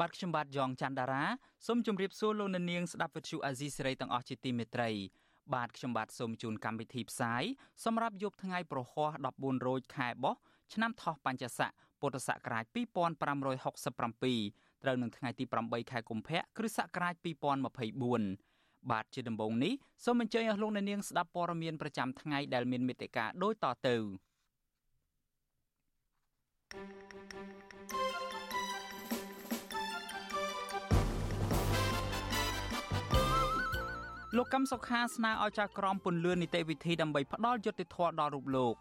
[0.00, 1.24] បាទខ្ញុំបាទយ៉ងច័ន្ទដារា
[1.66, 4.90] សូមជម្រាបសួរលោកអ្នកនាងស្ដាប់វិទ្យុអាស៊ីសេរីទាំងអស់ជាទីមេត្រី
[5.54, 7.42] បាទខ្ញុំបាទសូមជូនកម្មវិធីផ្សាយ
[7.84, 10.34] សម្រាប់យប់ថ្ងៃប្រហ័ស14រោចខែបោះ
[10.74, 17.14] ឆ្នាំថោះបัญចស័កពុទ្ធសករាជ2567ត្រូវនឹងថ្ងៃទី8ខែកុម្ភៈគ្រិស្តសករាជ
[17.82, 19.72] 2024បាទជាដំបូងនេះ
[20.04, 23.96] សូមអញ្ជើញអស់លោកអ្នកនាងស្ដាប់ព័ត៌មានប្រចាំថ្ងៃដែលមានមេត្តាដូចតទៅ
[34.36, 38.74] លោកកឹមសុខាស្នើឲ្យចៅក្រមពន្លឿននីតិវិធីដើម្បីផ្ដល់យុត្តិធម៌ដល់រូបលោក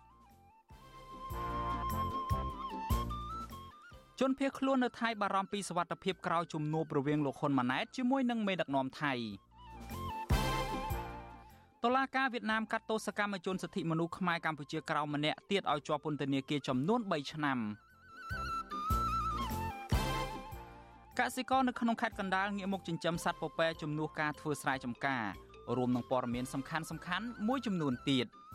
[4.20, 9.14] ជនភៀសខ្លួននៅថៃបារម្ភពីសវត្ថិភាពក្រោយជំនួបរវាងលោកហ៊ុនម៉ាណែតជាមួយនឹងមេដឹកនាំថៃ
[11.84, 17.59] តុលាការវៀតណាមកាត់ទោសកម្មជនសិទ្ធិមនុស្សខ្មែរកម្ពុជាក្រៅម្នាក់ទៀតឲ្យជាប់ពន្ធនាគារចំនួន3ឆ្នាំ
[21.20, 25.26] កសិករនៅក្នុងខេត្តកណ្ដាលងាកមកចិញ្ចឹមសត្វពពែជំនួសការធ្វើស្រែចម្ការ
[25.78, 28.28] រួមនឹងព័ត៌មានសំខាន់សំខាន់មួយចំនួនទៀត។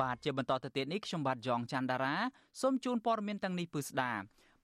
[0.00, 2.14] បាទជាបន្តទៅទៀតនេះខ្ញុំបាទយ៉ងច័ន្ទដារា
[2.60, 4.12] សូមជូនព័ត៌មានទាំងនេះពឺស្ដា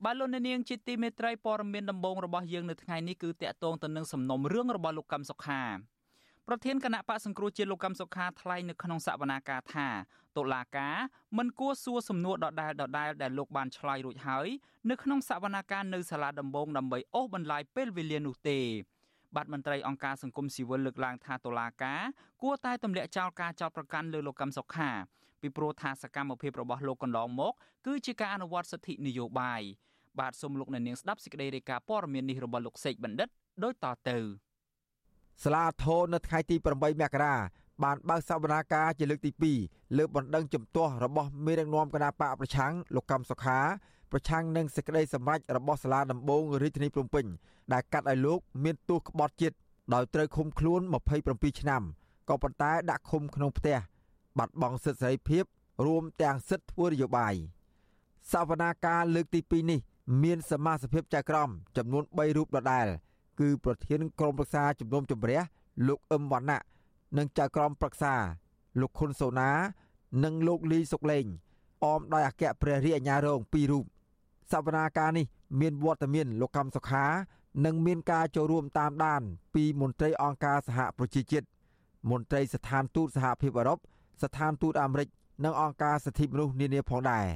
[0.05, 5.63] បាទលោកអ្នកនាងជាទីមេត្រីព័ត៌មានដំបូងរបស់យើងនៅថ្ងៃនេះគឺតាក់ទងទៅនឹងសំណុំរឿងរបស់លោកកឹមសុខា
[6.49, 9.89] ប្រធានគណៈបកសង្គ្រោះជាតិលោកកឹមសុខាថ្លែងនៅក្នុងសវនាការថា
[10.37, 10.97] តុលាការ
[11.39, 14.49] មិនគួរសួរសំណួរដដែលដដែលដែលលោកបានឆ្លើយរួចហើយ
[14.91, 18.59] នៅក្នុងសវនាការនៅសាលាដំបងដើម្បីអូសបន្លាយពេលវេលានោះទេ
[19.37, 22.01] បាទមន្ត្រីអង្គការសង្គមស៊ីវិលលើកឡើងថាតុលាការ
[22.43, 24.91] គួរតែទម្លាក់ចោលការចោទប្រកាន់លើលោកកឹមសុខា
[25.41, 27.53] ពីព្រោះថាសកម្មភាពរបស់លោកកន្លងមក
[27.87, 29.63] គឺជាការអនុវត្តសិទ្ធិនយោបាយ
[30.21, 33.29] បាទសូមលោកអ្នកនាងស្ដាប់សេចក្តីរាយការណ៍ព័ត៌មាននេះរបស់លោកសេកបណ្ឌិត
[33.65, 34.19] ដូចតទៅ
[35.43, 37.35] សាលាធរនៅថ្ងៃទី8មករា
[37.85, 39.31] បានបើកសវនាការជាលើកទី
[39.65, 43.59] 2លើបណ្ដឹងជំទាស់របស់មេដឹកនាំគណៈបកប្រឆាំងលោកកំសុខា
[44.13, 47.27] ប្រឆាំងនឹងសេចក្តីសម្រេចរបស់សាលាដំបងរាជធានីភ្នំពេញ
[47.73, 49.57] ដែលកាត់ឲ្យលោកមានទោសក្បត់ជាតិ
[49.95, 50.81] ដោយត្រូវឃុំខ្លួន
[51.21, 51.83] 27ឆ្នាំ
[52.29, 53.79] ក៏ប៉ុន្តែដាក់ឃុំក្នុងផ្ទះ
[54.39, 55.45] បាត់បង់សិទ្ធិសេរីភាព
[55.87, 57.35] រួមទាំងសិទ្ធិធ្វើនយោបាយ
[58.33, 59.81] សវនាការលើកទី2នេះ
[60.23, 62.87] មានសមាជិកចៅក្រមចំនួន3រូបដដែល
[63.41, 65.41] គឺប្រធានក្រុមប្រឹក្សាជំនុំជម្រះ
[65.89, 66.61] លោកអឹមវណ្ណៈ
[67.19, 68.15] និងចៅក្រមប្រឹក្សា
[68.81, 69.51] លោកខុនសូណា
[70.25, 71.25] និងលោកលីសុកលេង
[71.85, 73.85] អមដោយអគ្គព្រះរាជអាជ្ញារង2រូប
[74.53, 75.27] សវនាការនេះ
[75.61, 77.07] មានវត្តមានលោកកម្មសុខា
[77.65, 79.23] និងមានការចូលរួមតាមដាន
[79.55, 81.47] ពីមន្ត្រីអង្គការសហប្រជាជាតិ
[82.11, 83.79] មន្ត្រីស្ថានទូតសហភាពអឺរ៉ុប
[84.23, 85.09] ស្ថានទូតអាមេរិក
[85.45, 87.27] និងអង្គការសិទ្ធិមនុស្សនានាផងដែរ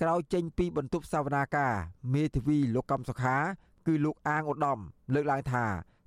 [0.00, 1.72] ក្រោយចេញពីបន្ទប់សវនាការ
[2.14, 3.36] មេធាវីលោកកំសុខា
[3.88, 4.78] គឺលោកអាងឧត្តម
[5.14, 5.64] លើកឡើងថា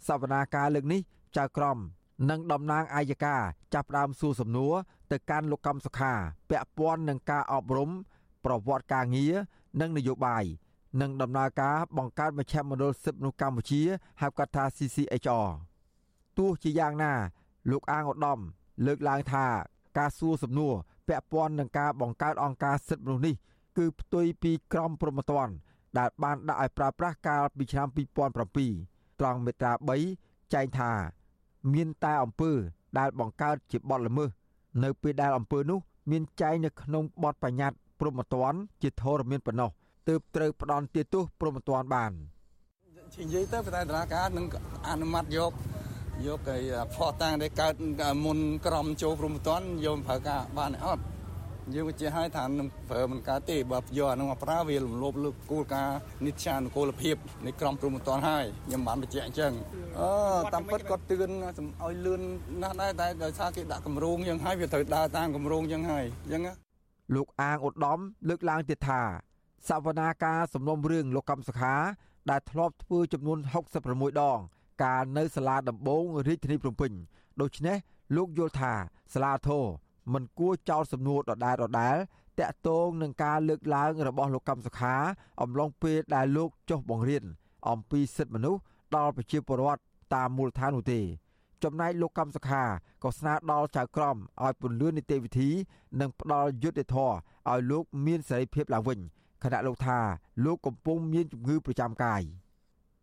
[0.07, 1.01] សវនាការលើកនេះ
[1.37, 1.77] ចៅក្រម
[2.29, 3.35] និងតំណាងអាយកា
[3.73, 4.73] ចាប់ផ្ដើមសួរសំណួរ
[5.11, 6.13] ទៅកាន់លោកកំសុខា
[6.49, 7.89] ពាក់ព័ន្ធនឹងការអប់រំ
[8.45, 9.33] ប្រវត្តិការងារ
[9.81, 10.43] និងនយោបាយ
[11.01, 13.81] និងដំណើរការបង្កើតមជ្ឈមណ្ឌលសិទ្ធិមនុស្សកម្ពុជា
[14.21, 15.47] ហៅកាត់ថា CCHR
[16.37, 17.13] ទោះជាយ៉ាងណា
[17.71, 18.39] លោកអាងឧត្តម
[18.85, 19.45] លើកឡើងថា
[19.97, 20.73] ការសួរសំណួរ
[21.07, 23.35] ពាក់ព័ន្ធនឹងការបង្កើតអង្គការសិទ្ធិមនុស្សនេះ
[23.77, 25.53] គឺផ្ទុយពីក្រមព្រហ្មទណ្ឌ
[25.97, 29.71] ដែលបានដាក់ឲ្យប្រើប្រាស់កាលពីឆ្នាំ2007ត្រង់មេត្រា
[30.13, 30.91] 3ចែងថា
[31.73, 32.51] មានតែអំពើ
[32.99, 34.29] ដែលបង្កើតជាបទល្មើស
[34.83, 35.79] នៅពេលដែលអំពើនោះ
[36.11, 39.69] មានចែងនៅក្នុងបទបញ្ញត្តិព្រហ្មទណ្ឌជាធរមានប៉ុណ្ណោះ
[40.07, 42.11] ទើបត្រូវផ្ដន់ទាទោសព្រហ្មទណ្ឌបាន
[43.21, 44.45] និយាយទៅតែតារាការនឹង
[44.89, 45.53] អនុម័តយក
[46.27, 46.57] យកគេ
[46.95, 47.75] ផោះតាំងដែលកើត
[48.25, 51.03] មុនក្រមចូលព្រមតនយកប្រើការបានអត់
[51.73, 57.15] យើងវិជាឲ្យថានឹងប្រើមិនកើតទេបើយកអានោះមកប្រើវាលំលោបលើគោលការណ៍និច្ចានុគោលភាព
[57.45, 59.53] នៃក្រមព្រមតនហើយខ្ញុំបានបញ្ជាក់អញ្ចឹង
[59.99, 60.09] អឺ
[60.53, 61.31] តាមពិតគាត់ទឿន
[61.83, 62.21] ឲ្យលឿន
[62.61, 66.41] ណាស់ដែរតែដោយសារគេដាក់កម្រងយ៉ាងហើយវាត្រូវដើរតាមកម្រងយ៉ាងហើយអញ្ចឹង
[67.15, 67.99] លោកអាងឧត្តម
[68.29, 69.01] លើកឡើងទៀតថា
[69.69, 71.75] សវនាការសំណុំរឿងលោកកំសខា
[72.31, 73.37] ដែលធ្លាប់ធ្វើចំនួន
[73.79, 74.39] 66ដង
[74.83, 76.91] កាលនៅសាលាដំបងរាជធានីភ្នំពេញ
[77.41, 77.77] ដូច្នេះ
[78.15, 78.73] លោកយល់ថា
[79.13, 79.65] សាលាធរ
[80.13, 81.97] មិនគួរចោទសំណួរដដែលដដែល
[82.39, 84.95] តាក់ទងនឹងការលើកឡើងរបស់លោកកម្មសុខា
[85.41, 87.23] អំឡុងពេលដែលលោកចុះបង្រៀន
[87.69, 88.61] អំពីសិទ្ធិមនុស្ស
[88.95, 89.81] ដល់ប្រជាពលរដ្ឋ
[90.15, 91.01] តាមមូលដ្ឋាននោះទេ
[91.63, 92.63] ចំណែកលោកកម្មសខា
[93.03, 95.49] ក៏ស្នើដល់ចៅក្រមឲ្យពន្លឿននីតិវិធី
[95.99, 97.13] និងផ្ដល់យុត្តិធម៌
[97.49, 98.99] ឲ្យលោកមានសេរីភាពឡើងវិញ
[99.43, 99.99] ខណៈលោកថា
[100.45, 102.21] លោកកំពុងមានជំងឺប្រចាំកាយ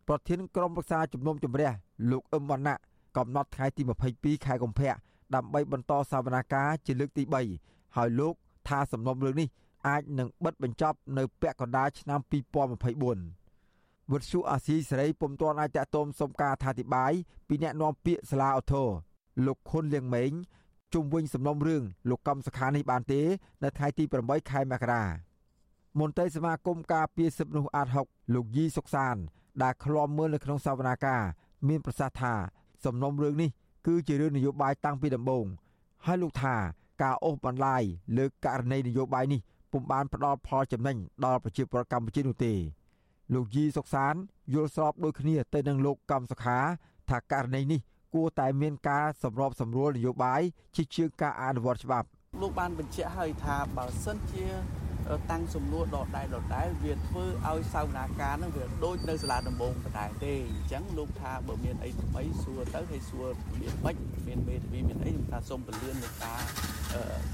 [0.08, 1.70] ប្រធានក្រុមប្រឹក្សាជំនុំជម្រះ
[2.10, 2.76] លោកអឹមវណ្ណៈ
[3.16, 3.82] កំណត់ថ្ងៃទី
[4.14, 4.93] 22ខែកុម្ភៈ
[5.35, 7.23] ដើម្បីបន្តសវនាការជាលើកទី
[7.61, 8.35] 3ហើយលោក
[8.69, 9.49] ថាសំណុំរឿងនេះ
[9.89, 17.13] អាចនឹងបិទបញ្ចប់នៅពាក់កណ្ដាលឆ្នាំ2024វត្តសុអាស៊ីសេរីពុំទាន់អាចតតមសុំការអធិប្បាយ
[17.49, 18.85] ពីអ្នកនាំពាក្យសាលាអូថូ
[19.47, 20.33] លោកខុនលៀងម៉េង
[20.95, 23.21] ជុំវិញសំណុំរឿងលោកកំសខានេះបានទេ
[23.63, 25.05] នៅថ្ងៃទី8ខែមករា
[25.99, 29.17] មន្ត្រីសមាគមការពារសិទ្ធិមនុស្សអាត6លោកយីសុកសាន
[29.63, 31.23] ដែលឃ្លាំមើលនៅក្នុងសវនាការ
[31.69, 32.35] មានប្រសាសន៍ថា
[32.85, 33.51] សំណុំរឿងនេះ
[33.88, 35.46] គឺជារឿងនយោបាយតាំងពីដំបូង
[36.06, 36.56] ហើយលោកថា
[37.02, 37.82] ការអូសបន្លាយ
[38.19, 39.40] លើករណីនយោបាយនេះ
[39.73, 42.52] ពុំបានផ្ដល់ផលចំណេញដល់ប្រជាពលរដ្ឋកម្ពុជានោះទេ
[43.35, 44.14] លោកយីសុកសាន
[44.55, 46.58] យល់ស្របដូចគ្នាទៅនឹងលោកកំសខា
[47.11, 47.81] ថាករណីនេះ
[48.14, 50.41] គួរតែមានការសម្របសម្រួលនយោបាយ
[50.76, 52.06] ជាជាងការអនុវត្តច្បាប់
[52.41, 54.46] លោកបានបញ្ជាក់ហើយថាបើសិនជា
[55.31, 63.26] តាំងសំណួរដដែលដដែលវាធ្វើឲ្យសវនាការនឹងវាដូចនៅសាលាដំបងបតែទេអញ្ចឹងលោកថាបើមានអីថ្មីសួរទៅហើយសួរ
[63.60, 63.96] មានបិច
[64.26, 66.40] មានមេធាវីមានអីខ្ញុំថាសូមពន្យានៃការ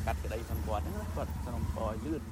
[0.06, 2.22] កាត់ក្តីផងគាត់ហ្នឹងគាត់សូមឲ្យលឿន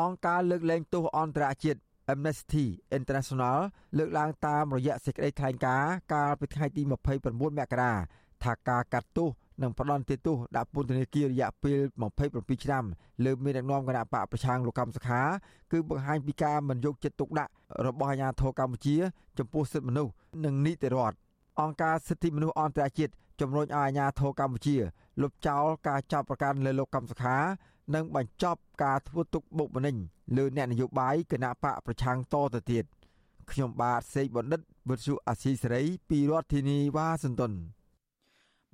[0.00, 1.80] អង្គការលើកលែងទោសអន្តរជាតិ
[2.12, 2.64] Amnesty
[2.98, 3.58] International
[3.98, 6.92] លើកឡើងតាមរយៈសេចក្តីថ្លែងការណ៍កាលពីថ្ងៃទី29
[7.58, 7.92] មករា
[8.44, 9.28] ថាការកាត់ទោស
[9.62, 11.78] និងផ្ដន់ទោសដាក់ពន្ធនាគាររយៈពេល
[12.20, 12.84] 27ឆ្នាំ
[13.24, 15.20] លើមានដឹកនាំគណៈបកប្រឆាំងលោកកម្មសខា
[15.72, 17.52] គឺបង្ហាញពីការមិនយកចិត្តទុកដាក់
[17.86, 18.96] របស់អាជ្ញាធរកម្ពុជា
[19.38, 20.12] ចំពោះសិទ្ធិមនុស្ស
[20.44, 21.16] និងនីតិរដ្ឋ
[21.60, 24.76] អង្គការសិទ្ធិមនុស្សអន្តរជាតិជំរុញឲ្យអាជ្ញាធរកម្ពុជា
[25.22, 27.36] លុបចោលការចាប់ប្រកាន់លើលោកកម្មសខា
[27.94, 29.96] និងបញ្ចប់ការធ្វើទុកបុកម្នេញ
[30.36, 32.84] លើអ្នកនយោបាយគណៈបកប្រឆាំងតទៅទៀត
[33.50, 37.52] ខ្ញុំបាទសេកបណ្ឌិតវុទ្ធុអាស៊ីសេរីពីរដ្ឋធានីវ៉ាស៊ីនតោន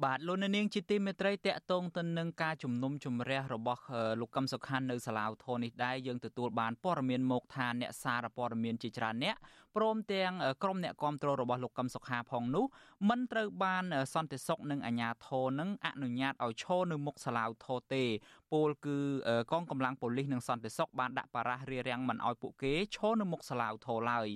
[0.04, 3.82] បាទលោកនាងជាទីមេត្រីតកតងទៅនឹងការជំនុំជម្រះរបស់
[4.20, 9.36] លោកកឹមសុខាននៅសាឡាវធននេះដែរយើងទទួលបានព័ត៌មានមកថាអ្នកសារព័ត៌មានជាច្រើនអ្នក
[9.76, 10.32] ព្រមទាំង
[10.62, 12.64] ក្រុមអ្នកគ្រប់គ្រងរបស់លោកកឹមសុខាផងនោះ
[13.08, 13.84] មិនត្រូវបាន
[14.14, 18.04] សន្តិសុខនឹងអាជ្ញាធរនឹងអនុញ្ញាតឲ្យឈរនៅមុខសាឡាវធទេ
[18.52, 18.98] ពលគឺ
[19.52, 24.28] កងកម្លាំងប៉ូលីសនិងសន្តិសុខបានដាក់បារះរារាំងមិនឲ្យពួកគេឈរនៅមុខសាឡាវធឡើយ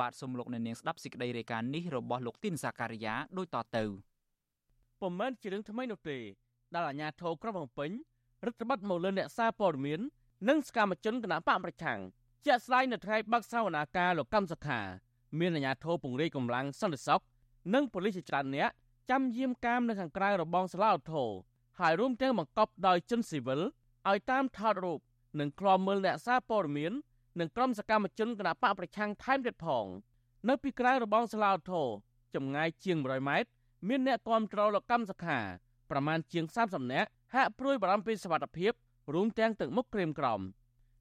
[0.00, 4.07] បាទសូមលោកអ្នកនាងស្ដាប់សេចក្តីរាយការណ៍នេះរបស់លោកទីនសាការីយ៉ាដូចតទៅ
[5.00, 6.18] ពុំមែនជារឿងថ្មីនោះទេ
[6.74, 7.90] ដែលអាជ្ញាធរក្រុងភ្នំពេញ
[8.46, 10.00] រដ្ឋបတ်មកលើអ្នកសារព័ត៌មាន
[10.48, 12.00] និងសកម្មជនគណៈបកប្រឆាំង
[12.46, 14.80] ជាក់ស្ដែងនៅថ្ងៃបើកសវនាការលោកកម្មសខា
[15.38, 17.22] មានអាជ្ញាធរពង្រាយកម្លាំងសន្តិសុខ
[17.74, 18.70] និងប៉ូលីសជាច្រើនអ្នក
[19.10, 21.24] ចាំយាមកាមនៅខាងក្រៅរបងសាឡាអូថូ
[21.80, 23.60] ហើយរួមទាំងបង្កប់ដោយជនស៊ីវិល
[24.08, 25.00] ឲ្យតាមថតរូប
[25.40, 26.92] និងក្លំមើលអ្នកសារព័ត៌មាន
[27.40, 29.86] និងក្រុមសកម្មជនគណៈបកប្រឆាំងថែមទៀតផង
[30.48, 31.82] នៅពីក្រៅរបងសាឡាអូថូ
[32.34, 33.48] ចម្ងាយជាង100ម៉ែត្រ
[33.86, 35.38] មានអ្នកគាំទ្រលោកកម្មសខា
[35.90, 38.72] ប្រមាណជាង30នាក់ហាក់ព្រួយបារម្ភពីសុវត្ថិភាព
[39.14, 40.40] រួមទាំងទឹកមុខក្រៀមក្រំ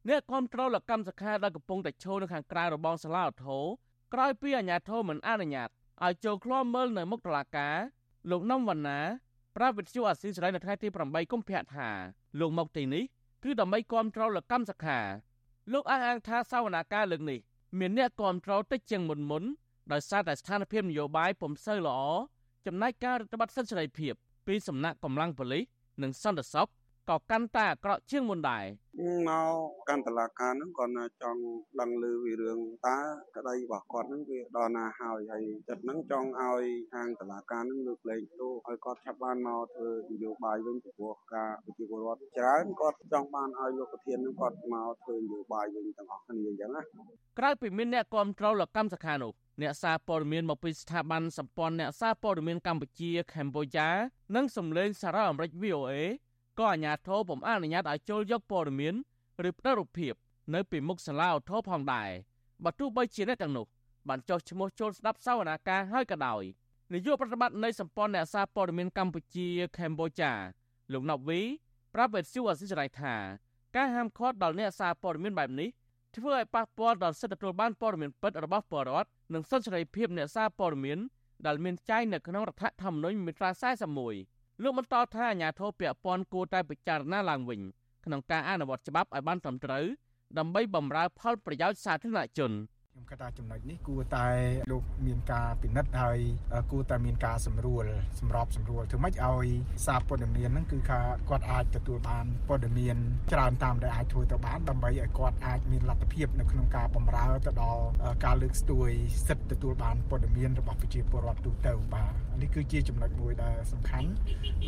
[0.09, 3.57] អ្នកគាំទ្រលោកកម្មសខាដែលកំពុងតែឈរនៅខាងក្រៅរបងសាឡាអូថូ
[4.13, 5.69] ក្រោយពីអាជ្ញាធរមិនអនុញ្ញាត
[6.06, 7.75] ឲ្យចូលឃ្លាំមើលនៅមុខតុលាការ
[8.31, 9.00] លោកនំវណ្ណា
[9.56, 11.89] ប្រាប់វិទ្យុអាស៊ីសេរីនៅថ្ងៃទី8កុម្ភៈថា
[12.39, 13.03] លោកមកទីនេះ
[13.44, 15.00] គឺដើម្បីគាំទ្រលោកកម្មសខា
[15.74, 17.39] លោកអះអាងថាសវនាការលើកនេះ
[17.79, 19.44] មានអ្នកគាំទ្រតិចជាងមុនមុន
[19.91, 22.00] ដោយសារតែស្ថានភាពនយោបាយពុំសូវល្អ
[22.67, 24.13] ចំណែកការរដ្ឋបတ်សិទ្ធិសេរីភាព
[24.47, 25.63] ពីសំណាក់កម្លាំងប៉ូលីស
[26.03, 26.67] និងសន្តិសុខ
[27.09, 28.65] ក៏កាន់តែអាក្រក់ជាងមុនដែរ
[29.27, 31.41] មកកាន់តឡាការហ្នឹងគាត់ចង់
[31.81, 32.97] ដឹងលើវិរឿងតើ
[33.35, 46.81] ក្តីរបស់គាត់ហ្នឹងវាដល់ណាហើយហើយចិត្តហ្នឹងចង់ឲ្យខាងតឡាការហ្នឹងលើកលែងទោសឲ្យគាត់ឆាប់បានមកធ្វើនយោបាយវិញពីព្រោះការប្រជាពលរដ្ឋច្រើនគាត់ចង់បានឲ្យលោកប្រធានហ្នឹងគាត់មកធ្វើនយោបាយវិញទាំងអស់គ្នាអញ្ចឹងណា
[47.39, 53.89] ក្រៅពីមានអ្នកគ្រប់គ្រងលកម្មសខានោះអ្នកសារព័ត៌មានមកពីស្ថាប័នសម្ព័ន្ធអ្នកសារព័ត៌មានកម្ពុជាកម្ពុជា
[54.35, 55.91] និងសម្លេងសារអាមេរិក VOA
[56.59, 58.95] ក៏អាជ្ញាធរពុំអនុញ្ញាតឲ្យចូលយកព័ត៌មាន
[59.47, 60.13] ឬផ្ដល់រូបភាព
[60.53, 62.09] នៅពីមុខសាលាអូថូផងដែរ
[62.63, 63.65] បើទោះបីជាអ្នកទាំងនោះ
[64.07, 66.43] បានចុះឈ្មោះចូលស្ដាប់សវនាការហើយក៏ដោយ
[66.93, 69.47] នាយកប្រតិបត្តិនៃសម្ព័ន្ធអ្នកសារព័ត៌មានកម្ពុជា
[69.77, 70.31] កម្ពុជា
[70.91, 71.41] លោកណប់វី
[71.93, 73.15] ប្រាប់វិទ្យុអសិរ័យថា
[73.75, 75.69] ការហាមឃាត់ដល់អ្នកសារព័ត៌មានបែបនេះ
[76.15, 80.99] ធ្វើឲ្យប៉ះពាល់ដល់សិទ្ធិទទួលបានព័ត៌មានពិតរបស់ពលរដ្ឋនិងសិទ្ធិសេរីភាពអ្នកសារព័ត៌មាន
[81.45, 87.61] ដែលមានចែងនៅក្នុងរដ្ឋធម្មនុញ្ញមាត្រា41 លោកបន្តថាអាញាធរពពាន់គួរតែពិចារណាឡើងវិញ
[88.05, 89.85] ក្នុងការអនុវត្តច្បាប់ឲ្យបានត្រឹមត្រូវ
[90.37, 92.51] ដើម្បីបម្រើផលប្រយោជន៍សាធារណជន
[92.98, 94.27] ខ្ញុំគិតថាចំណុចនេះគួរតែ
[94.72, 96.20] លោកមានការពិនិត្យហើយ
[96.72, 97.86] គួរតែមានការសម្រួល
[98.20, 99.48] សម្របសម្រួលធ្វើម៉េចឲ្យ
[99.86, 101.00] សារព័ត៌មានហ្នឹងគឺថា
[101.30, 102.98] គាត់អាចទទួលបានព័ត៌មាន
[103.34, 107.84] ច្រើនតាមដែលអាចធ្វើទៅបានដើម្បីឲ្យគាត់អាចមានលទ្ធភាពនៅក្នុងការបម្រើទៅដល់
[108.25, 108.89] ការលើកស្ទួយ
[109.27, 112.12] សិទ្ធិទទួលបានព័ត៌មានរបស់ប្រជាពលរដ្ឋទូទៅបាទ
[112.42, 114.10] នេះគឺជាចំណុចមួយដែលសំខាន់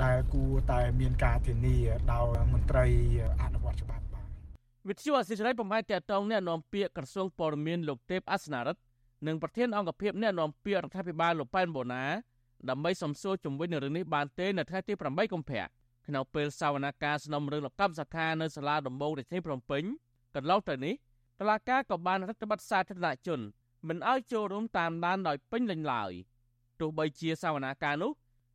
[0.03, 1.77] ដែលគួរតែមានការធានា
[2.13, 2.85] ដោយមន្ត្រី
[3.43, 4.08] អនុវត្តច្បាប់
[4.89, 8.81] វិទ្យុអសិរ័យបំផាយតតងអ្នកនាំពាក្យក្រសួងព័ត៌មានលោកទេពអសនារិទ្ធ
[9.27, 12.03] និងប្រធានអង្គភិបអ្នកនាំពាក្យរដ្ឋាភិបាលលោកប៉ែនបូណា
[12.69, 15.65] ដើម្បីសំសួរជំវិញនឹងរឿងនេះបានទេនៅថ្ងៃទី8កុម្ភៈ
[16.07, 19.83] ក្នុងពេលសវនកម្មសំណុំរឿងលកម្មសខានៅសាលាដំបងរាជធានីភ្នំពេញ
[20.35, 20.93] កន្លងទៅនេះ
[21.39, 23.39] តឡាការក៏បានរដ្ឋបတ်សាធារណជន
[23.87, 26.11] មិនឲ្យចូលរួមតាមដានដោយពេញលេញឡើយ
[26.79, 28.11] ទោះបីជាសវនកម្មនោះ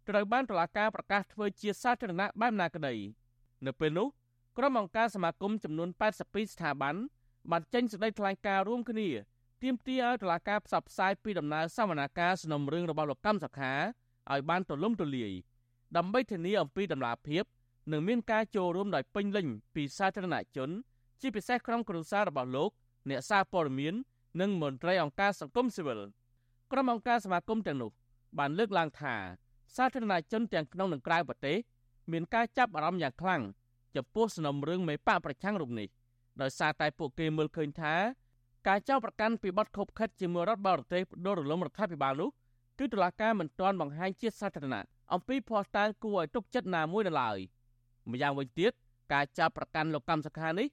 [0.08, 2.94] ត្រូវបានតឡាការប្រកាសធ្វើជាសាធារណៈបែបណាក្តី
[3.66, 4.08] នៅពេលនោះ
[4.58, 5.88] ក្រុមអង្គការសមាគមចំនួន
[6.23, 6.94] 82ស្ថាប័ន
[7.50, 9.08] បានចេញសេចក្តីថ្លែងការណ៍រួមគ្នា
[9.62, 13.73] ទាមទារឲ្យតុលាការផ្សព្វផ្សាយពីដំណើរសវនកម្មសំណុំរឿងរបស់លោកកម្មសខា
[14.32, 15.32] ឲ្យបានទូលំទូលាយ
[15.96, 17.44] ដើម្បីធានាអំពីដំណាភាព
[17.92, 20.70] និងមានការចូលរួមដោយពេញលេញពីសាធារណជន
[21.20, 22.70] ជាពិសេសក្រុមគ្រួសាររបស់លោក
[23.11, 23.94] អ្នកសារព័ត៌មាន
[24.40, 26.00] និងមន្ត្រីអង្គការសង្គមស៊ីវិល
[26.73, 27.90] ក្រុមអង្គការសមាគមទាំងនោះ
[28.38, 29.14] បានលើកឡើងថា
[29.76, 31.56] សាធារណជនទាំងក្នុងនិងក្រៅប្រទេស
[32.12, 33.42] មានការចាប់អារម្មណ៍យ៉ាងខ្លាំង
[33.96, 35.88] ចំពោះសំណុំរឿងមេបកប្រឆាំងរូបនេះ
[36.40, 37.94] ដោយសារតែពួកគេមើលឃើញថា
[38.68, 42.30] ការចោទប្រកាន់ពីបទខុបខិតជាមួយរដ្ឋបរទេសផ្ដួលរលំរដ្ឋាភិបាលនោះ
[42.78, 47.38] គឺតុលាការមិនទាន់បង្ហាញជាសាធារណៈអំពីភស្តុតាងគួរឲ្យទុកចិត្តណាមួយនៅឡើយ
[48.10, 48.72] ម្យ៉ាងវិញទៀត
[49.12, 50.68] ការចាប់ប្រកាន់លោកកម្មសខានេះ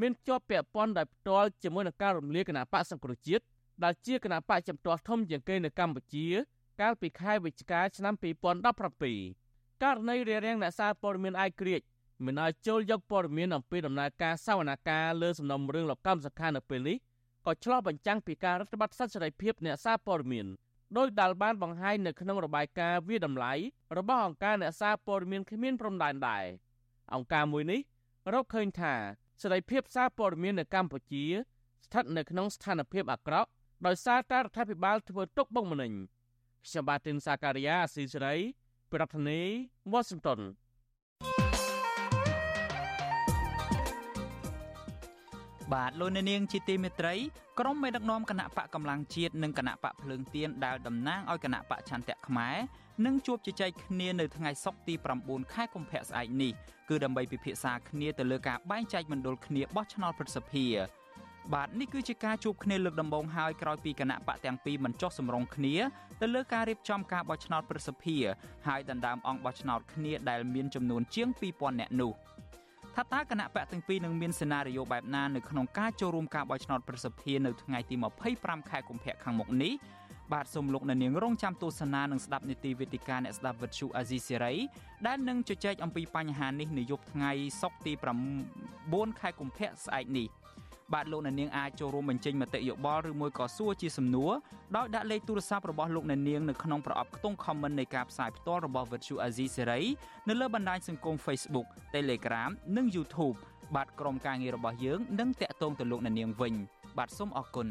[0.00, 3.44] មានជាប់ពាក់ព័ន្ធដោយផ្ទាល់ជាមួយនឹងការរំលាយគណៈបកសង្គ្រោះជាតិ
[3.84, 6.26] ដែលជាគណៈបកចំទាស់ធំជាងគេនៅកម្ពុជា
[6.80, 8.14] កាលពីខែវិច្ឆិកាឆ្នាំ
[9.18, 11.80] 2017ករណីរារាំងអ្នកសារព័ត៌មានអាយក្រិច
[12.26, 16.96] មិនឲ្យចូលយកព័ត៌មានអំពីដំណើរការសវនកម្មលើសំណុំរឿងលោកកម្មសខានៅពេលនេះ
[17.46, 20.46] ក៏ឆ្លោះបញ្ចាំងពីការរដ្ឋបတ်សិទ្ធិសេរីភាពអ្នកសារព័ត៌មាន
[20.96, 23.52] ដោយដែលបានបង្ហាញនៅក្នុងរបាយការណ៍វាតម្លៃ
[23.98, 26.44] របស់អង្គការអ្នកសារព័ត៌មានគ្មានព្រំដែនដែរ
[27.14, 27.80] អង្គការមួយនេះ
[28.32, 28.94] រកឃើញថា
[29.42, 31.24] សេរីភាពសារព័ត៌មាននៅកម្ពុជា
[31.84, 33.50] ស្ថិតនៅក្នុងស្ថានភាពអាក្រក់
[33.86, 35.92] ដោយសារតែរដ្ឋាភិបាលធ្វើទុកបុកម្នេញ
[36.66, 38.36] ខ្ញុំបាទទីនសាការីយ៉ាអស៊ីសេរី
[38.92, 40.40] ប្រធានាធិបតី Washington
[45.72, 47.14] បាទលោកអ្នកនាងជាទីមេត្រី
[47.60, 52.56] ក្រុមមេដឹកនាំគណៈបកកម្លាំងជាតិនិងគណៈបកភ្លើងទៀនដែលតំណាងឲ្យគណៈបកឆន្ទៈខ្មែរ
[53.04, 56.52] នឹងជួបជជែកគ្នានៅថ្ងៃសុក្រទី9ខែកុម្ភៈស្អែកនេះ
[56.88, 60.66] គឺដើម្បីពិភាក្សាគ្នាទៅលើការបែងចែកមណ្ឌលគ្នាបោះឆ្នោតព្រឹទ្ធសភា
[61.54, 65.74] បាទនេះគឺជាការជួបគ្នាលើកដំបូងហើយក្រោយពីគណៈបកទាំងពីរមិនចុះសម្រុងគ្នា
[66.20, 68.16] ទៅលើការរៀបចំការបោះឆ្នោតព្រឹទ្ធសភា
[68.66, 72.12] ហើយដណ្ដើមអង្គបោះឆ្នោតគ្នាដែលមានចំនួនជាង2000នាក់នោះ។
[72.96, 77.94] ថាតើគណៈបកទាំងពីរនឹងមានសេណារីយ៉ូបែបណានៅក្នុងការចូលរួមការបោះឆ្នោតប្រសិទ្ធភាពនៅថ្ងៃទី
[78.32, 79.72] 25ខែកុម្ភៈខាងមុខនេះ
[80.32, 84.54] បាទសូមលោកអ្នកនាងរងចាំទស្សនានិងស្ដាប់នីតិវិទ្យាអ្នកស្ដាប់វិទ្យុអាស៊ីសេរី
[85.06, 87.32] ដែលនឹងជជែកអំពីបញ្ហានេះនៅយប់ថ្ងៃ
[87.62, 87.92] សុក្រទី
[88.56, 90.26] 9ខែកុម្ភៈស្អែកនេះ
[90.92, 94.32] បាទលោកអ្នកនាងអាចចូលរួមបញ្ចេញមតិយោបល់ឬមួយក៏សួរជាសំណួរ
[94.76, 99.84] ដោយដាក់លេខទូរស័ព្ទរបស់លោកអ្នកនាងនៅក្នុងប្រអប់ខ្ទង់ comment នៃការផ្សាយផ្ទាល់របស់ Virtual Azizi Serai
[100.28, 103.36] នៅលើបណ្ដាញសង្គម Facebook Telegram និង YouTube
[103.74, 106.54] បាទក្រុមការងាររបស់យើងនឹងតាក់ទងទៅលោកអ្នកនាងវិញ
[106.98, 107.68] បាទសូមអរគុណ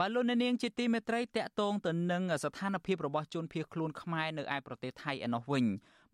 [0.00, 5.64] បាទលោកអ្នកនាងជាទីមេត្រីតកតងទៅនឹងស្ថានភាពរបស់ជនភៀសខ្លួនខ្មែរនៅឯប្រទេសថៃឯណោះវិញ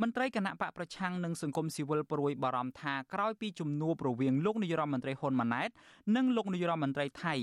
[0.02, 5.70] មន្ត្រីគណៈបកប្រឆាំងនិងសង្គមស៊ីវិលប្រួយបារម្ភថាក្រោយពីជំនួបរវាងលោកនាយរដ្ឋមន្ត្រីហ៊ុនម៉ាណែត
[6.16, 7.34] និងលោកនាយរដ្ឋមន្ត្រីថៃ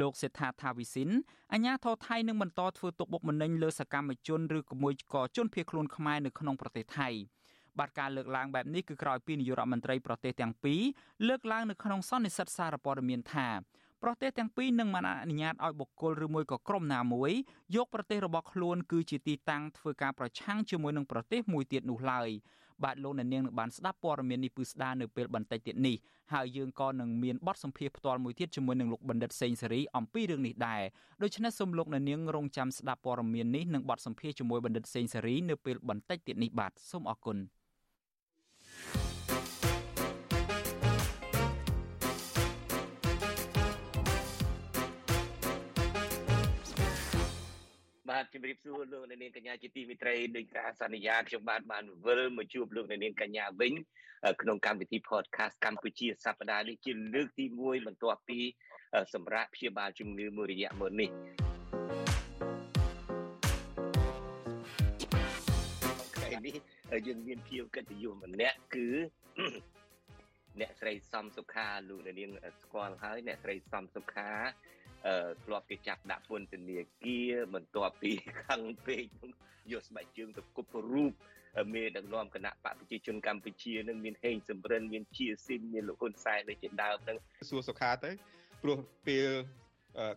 [0.00, 1.08] លោកសេដ្ឋាថាវិសិន
[1.52, 7.08] អាញាធរថៃនឹងបន្តធ្វើទុកបុកម្នេញលើសកម្មជនឬក៏មួយក៏ជនភៀសខ្លួនខ្មែរនៅក្នុងប្រទេសថៃ
[7.78, 10.82] បាទការលើកឡើងបែបនេះគឺក្រោយពីនាយករដ្ឋមន្ត្រីប្រទេសទាំងពីរ
[11.28, 13.48] លើកឡើងនៅក្នុងសន្និសីទសារព័ត៌មានថា
[14.02, 17.32] ប្រទេសទាំងពីរនឹងមិនអនុញ្ញាតឲ្យបុគ្គលឬមួយក៏ក្រុមណាមួយ
[17.76, 22.28] យកប្រទេសរបស់ខ្លួនគឺជាទីតាំងធ្វើការប្រឆាំងជាមួយនឹងប្រទេសមួយទៀតនោះឡើយ
[22.84, 25.96] បាទលោកអ្នកនាងនឹងបានស្ដាប់ព័ត៌មាននេះពឺស្ដារនៅពេលបន្តិចទៀតនេះ
[26.32, 30.82] ហើយយើងក៏នឹងមានបទសម្ភាសន៍ផ្ទាល់មួយទៀតជាមួយនឹងលោកបណ្ឌិតសេងសេរីអំពីរឿងនេះដែរ
[31.22, 37.38] ដូច្នេះសូមលោកអ្នកនាងរងចាំស្ដាប់ព័ត៌មាននេះនិងបទសម្ភាសន៍ជាមួយបណ្ឌិតសេងសេរីនៅពេលបន្តិចទៀតនេះបាទសូមអរគុណ
[48.16, 53.72] បាទជំរាបសួរលោកអ្នកនាងកញ្ញាជាទីមេត្រីដោយការសន្យាខ្ញុំបាទបានវិលមកជួបលោកអ្នកនាងកញ្ញាវិញ
[54.40, 58.38] ក្នុងកម្មវិធី podcast កម្ពុជាសប្តាហ៍នេះជាលើកទី1បន្ទាប់ពី
[59.14, 61.10] សម្រាប់ព្យាបាលជំងឺមួយរយៈមុននេះ
[66.14, 66.54] ថ្ងៃនេះ
[67.06, 68.88] យើងមានភៀវកិត្តិយសម្នាក់គឺ
[70.60, 72.30] អ្នកស្រីសំសុខាលោកនាង
[72.62, 74.85] ស្គាល់ហើយអ្នកស្រីសំសុខាអឺ
[75.44, 78.10] ធ្លាប់គេចាប់ដាក់ពន្ធនាគារបន្ទាប់ពី
[78.46, 79.04] ខឹងពេក
[79.72, 81.12] យកស្បែកជើងទៅគប់រូប
[81.74, 87.16] មេដឹកនាំគណៈបកប្រជាជនកម្ពុជានឹងមានហេងសំរិនមានជាស៊ីនមានលោកហ៊ុនសែនដូចជាដើមនឹង
[87.50, 88.10] សួរសុខាទៅ
[88.62, 89.28] ព្រោះពេល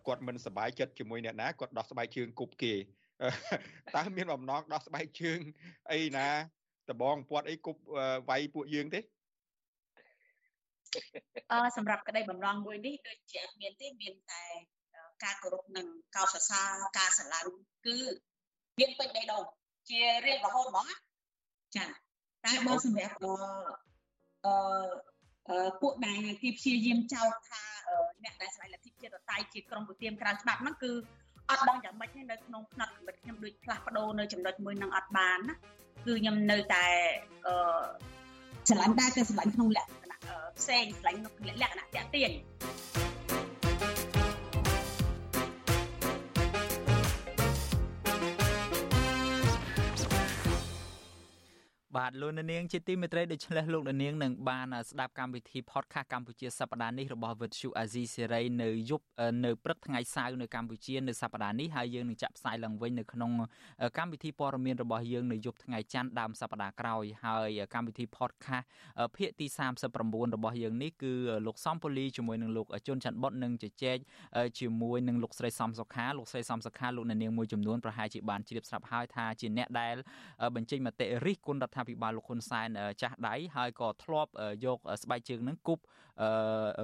[0.07, 2.73] គាត់មិនសប្បាយចិត្តជាមួយអ្នកណាគាត់ដោះស្បែកជើងគប់គេ
[3.95, 5.39] តើមានបំណងដោះស្បែកជើង
[5.91, 6.29] អីណា
[6.91, 7.81] ដបងពាត់អីគប់
[8.29, 8.99] វាយពួកយើងទេ
[11.51, 14.45] អឺសម្រាប់ក្តីបំណងមួយនេះដូចជាមានទេមានតែ
[15.23, 17.51] ការគោរពនិងកោតសរសើរការស្រឡាញ់
[17.85, 17.97] គឺ
[18.79, 19.43] មានពេញបេះដូង
[19.89, 20.87] ជារៀងរហូតហ្មង
[21.75, 21.85] ចា
[22.45, 23.15] តែបើសម្រាប់
[24.45, 24.89] អឺ
[25.81, 27.63] ពួកដែលគេព្យាយាមចោទថា
[28.23, 30.91] អ្នកដែលស្វែងលទ្ធិជាតិតៃជាក្រុមប្រទៀមក្រៅច្បាប់ហ្នឹងគឺ
[31.49, 35.55] អត់ដឹងយ៉ាងម៉េចទេនៅក្នុងផ្នែកកម្រិតខ្ញុំដូចផ្លាស់ប្ដូរនៅចំណុចមួយនឹងអត់បានណា
[36.05, 36.85] គឺខ្ញុំនៅតែ
[37.45, 37.53] អឺ
[38.67, 40.19] ស្រឡាញ់ដែរតែស្រឡាញ់ក្នុងលក្ខណៈ
[40.59, 42.31] ផ្សេងស្រឡាញ់ក្នុងលក្ខណៈតាក់ទាញ
[51.97, 59.05] បាទលោកនាងជាទីមេត្រីដូចឆ្លេះលោកនាងនឹងបានស្ដាប់កម្មវិធី podcast កម្ពុជាសប្តាហ៍នេះរបស់ Virtual Azizi Serai នៅយប់
[59.45, 63.31] នៅព្រឹកថ្ងៃសៅរ៍នៅកម្ពុជានៅសប្តាហ៍នេះហើយយើងនឹងចាក់ផ្សាយឡើងវិញនៅក្នុង
[63.97, 68.65] កម្មវិធីព័ត៌មានរបស់យើងនៅយប់ថ្ងៃច័ន្ទដើមសប្តាហ៍ក្រោយហើយកម្មវិធី podcast
[69.17, 69.47] ភាគទី
[69.91, 71.13] 39របស់យើងនេះគឺ
[71.47, 73.97] លោកសំពូលីជាមួយនឹងលោកជុនច័ន្ទបុតនឹងជជែក
[74.59, 79.95] ជាមួយនឹងលោកស្រីសំសុខាលោកស្រីសំសុខាលោកនាងមួយចំនួនប្រហែលជាបានជ្រាបស្រាប់ហើយថាជាអ្នកដែល
[80.55, 82.67] បញ្ចេញមតិរិះគន់រដ្ឋាភិបាលលោកហ៊ុនសែន
[83.01, 84.31] ចាស់ដៃហើយក៏ធ្លាប់
[84.65, 85.83] យកស្បែកជើងនឹងគប់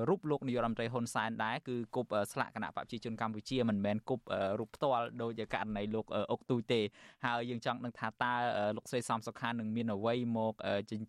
[0.10, 4.26] រូបលោកនាយរដ្ឋមន្ត្រីហ៊ុនសែនដែរគឺគប់ស្លាកគណៈបព្វជិជនកម្ពុជាមិនមែនគប់
[4.60, 6.82] រូបផ្ទាល់ដោយករណីលោកអុកទូចទេ
[7.26, 8.34] ហើយយើងចង់ដឹងថាតើ
[8.78, 10.54] លោកស្រីសំសុខានឹងមានអ្វីមក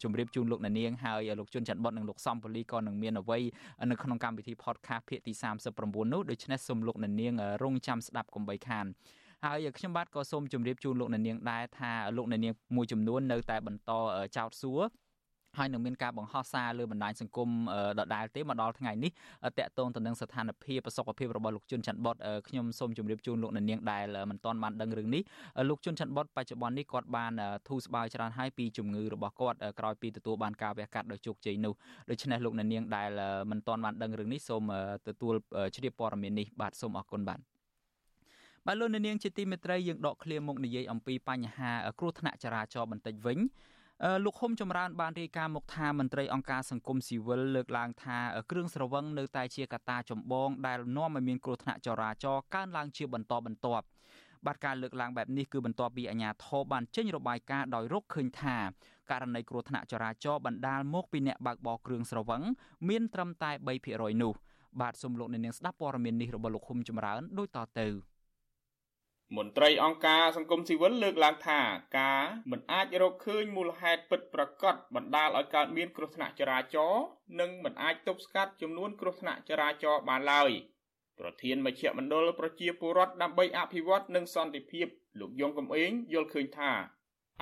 [0.03, 3.39] ជម្រាបជូនលោកនាងហើយលោកជុនច័ន្ទបុតនិងលោកសំពូលីក៏នឹងមានអ្វី
[3.91, 5.33] នៅក្នុងកម្មវិធី podcast ភាគទី
[5.73, 8.87] 39នោះដូច្នេះសូមលោកនាងរងចាំស្ដាប់កុំបីខាន
[9.47, 13.93] ហើយខ្ញុំបាទក៏សូមជម្រាបជូនលោកអ្នកនាងដែរថាលោកអ្នកនាងមួយចំនួននៅតែបន្ត
[14.37, 14.83] ចោទសួរ
[15.59, 17.49] ហើយនឹងមានការបង្ហោះសារលើបណ្ដាញសង្គម
[17.99, 19.11] ដដែលទេមកដល់ថ្ងៃនេះ
[19.59, 22.17] តកតងទៅនឹងស្ថានភាពសុខភាពរបស់លោកជុនច័ន្ទបត
[22.49, 25.23] ខ្ញុំសូមជម្រាបជូនលោកអ្នកនាងដែលមិនទាន់បានដឹងរឿងនេះ
[25.69, 27.33] លោកជុនច័ន្ទបតបច្ចុប្បន្ននេះគាត់បាន
[27.69, 31.75] ធូរស្បើយច្រើនហើយពីជំងឺរបស់គាត់ក្រោយពីទទួលបានការវះកាត់ដោយជោគជ័យនោះ
[32.11, 33.11] ដូច្នេះលោកអ្នកនាងដែល
[33.51, 34.63] មិនទាន់បានដឹងរឿងនេះសូម
[35.09, 35.35] ទទួល
[35.75, 37.56] ជ្រាបព័ត៌មាននេះបាទសូមអរគុណបាទ
[38.69, 43.39] បាទលោកនាងជាទីមេត្រីយើងដកឃ្លាមកនិយាយអំពីបញ្ហាគ្រោះថ្នាក់ចរាចរណ៍បន្តិចវិញ
[44.25, 48.19] លោកហ៊ុំចម្រើនបានរាយការណ៍មកថាមន្ត្រីអង្គការសង្គមស៊ីវិលលើកឡើងថា
[48.51, 53.85] គ្រឿងស្រវឹងនៅតែជាកត្តាចម្បងដែលនាំឲ្យមានគ្រោះថ្នាក់ចរាចរណ៍កើនឡើងជាបន្តបន្ទាប់
[54.47, 58.57] បាទការលើកឡើងបែបនេះគឺបន្ទាប់ពីអាជ្ញាធរបានចេញរបាយការណ៍ដោយរកឃើញថា
[59.11, 62.43] ករណីគ្រោះថ្នាក់ចរាចរណ៍បណ្ដាលមកពីអ្នកបើកបរគ្រឿងស្រវឹង
[62.89, 63.51] មានត្រឹមតែ
[63.87, 64.33] 3%នោះ
[64.81, 67.89] បាទសូមលោកអ្នកនាងស្ដាប់ព័ត៌មាននេះរបស់លោកហ៊ុំចម្រើនដូចតទៅ។
[69.35, 71.61] មន្ត្រីអង្គការសង្គមស៊ីវិលលើកឡើងថា
[71.99, 77.05] ការមិនអាចរកឃើញមូលហេតុពិតប្រាកដបណ្ដាលឲ្យកើតមានគ្រោះថ្នាក់ចរាចរណ៍
[77.41, 80.51] និងមិនអាចទប់ស្កាត់ចំនួនគ្រោះថ្នាក់ចរាចរណ៍បានឡើយ
[81.19, 84.87] ប្រធានមជ្ឈមណ្ឌលប្រជាពលរដ្ឋដើម្បីអភិវឌ្ឍនិងសន្តិភាព
[85.21, 86.73] លោកយងកំឯងយល់ឃើញថា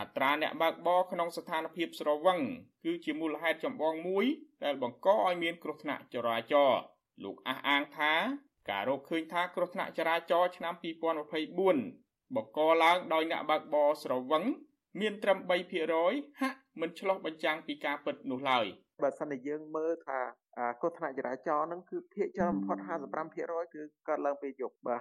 [0.00, 2.40] អត្រាអ្នកបើកបរក្នុងស្ថានភាពស្រវឹង
[2.84, 4.26] គឺជាមូលហេតុចម្បងមួយ
[4.64, 6.80] ដែលបង្កឲ្យមានគ្រោះថ្នាក់ចរាចរណ៍
[7.24, 8.14] លោកអះអាងថា
[8.70, 10.74] ការរកឃើញថាគ្រោះថ្នាក់ចរាចរណ៍ឆ្នាំ
[11.40, 14.44] 2024បង្កឡើងដោយអ្នកបើកបរស្រវឹង
[15.00, 15.38] មានត្រឹម
[15.90, 18.64] 3%ហាក់មិនឆ្លុះបញ្ចាំងពីការពិតនោះឡើយ
[19.02, 20.20] បើសិនជាយើងមើលថា
[20.80, 22.78] គ្រោះថ្នាក់ចរាចរណ៍ហ្នឹងគឺភាគច្រើនបំផុត
[23.26, 24.94] 55%គឺកើតឡើងពេលយប់បើ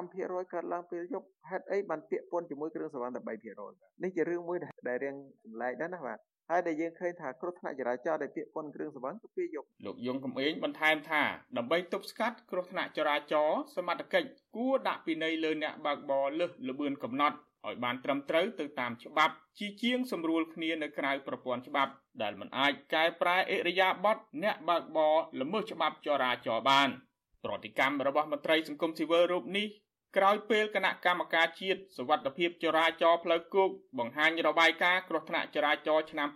[0.00, 6.18] 55%កើតឡើងពេលយប់ហេតុអីបានពាក់ព័ន្ធជាមួយគ្រឿងសង្វឹងតែ3%នេះជារឿងមួយដែលរៀងចម្លែកដែរណាបាទ
[6.50, 11.22] ហើយដែលយើងឃើញថាគ្រោះថ្នាក់ចរាចរណ៍ដែលពាក់ព័ន្ធគ្រឿងសង្វឹងគឺពេលយប់លោកយងកំឯងបន្ថែមថា
[11.56, 26.88] ដើម្បីទប់ស្កាត់គ្រោះថ្នាក់ចរាចរណ៍សមត្ថកិច្ចគួរដាក់ពិន័យលើអ្នកបើកបរលើសល្បឿនកំណត់ឲ្យបានត្រឹមត្រូវទៅតាមច្បាប់ជាជាងសម្រួលគ្នានៅក្រៅប្រព័ន្ធច្បាប់ ដែលមិនអាចកែប្រែអិរិយាបថអ្នកបើកបរល្មើសច្បាប់ចរាចរណ៍បាន
[27.44, 29.66] ប្រតិកម្មរបស់មន្ត្រីសង្គមស៊ីវិលរូបនេះ
[30.16, 36.28] ក្រោយពេលគណៈកម្មការជាតិសវត្ថភាពចរាចរណ៍ផ្លូវគោកបង្ហាញរបាយការណ៍គ្រោះថ្នាក់ចរាចរណ៍ឆ្នាំ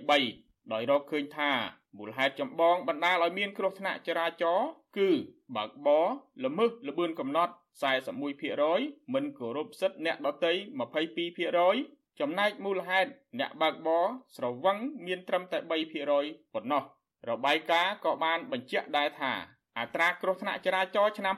[0.00, 1.50] 2023ដោយរកឃើញថា
[1.98, 5.10] មូលហេតុចម្បងបណ្ដាលឲ្យមានគ្រោះថ្នាក់ចរាចរណ៍គឺ
[5.56, 6.06] បើកបរ
[6.44, 7.52] ល្មើសល្បឿនកំណត់
[8.32, 10.52] 41%មិនគោរពសិទ្ធិអ្នកដទៃ
[11.36, 15.58] 22%ចំណែកមូលហេតុអ្នកបើកបរស្រវឹងមានត្រឹមតែ
[16.06, 16.82] 3%ប៉ុណ្ណោះ
[17.30, 19.32] របាយការណ៍ក៏បានបញ្ជាក់ដែរថា
[19.78, 21.34] អត្រាគ្រោះថ្នាក់ចរាចរណ៍ឆ្នាំ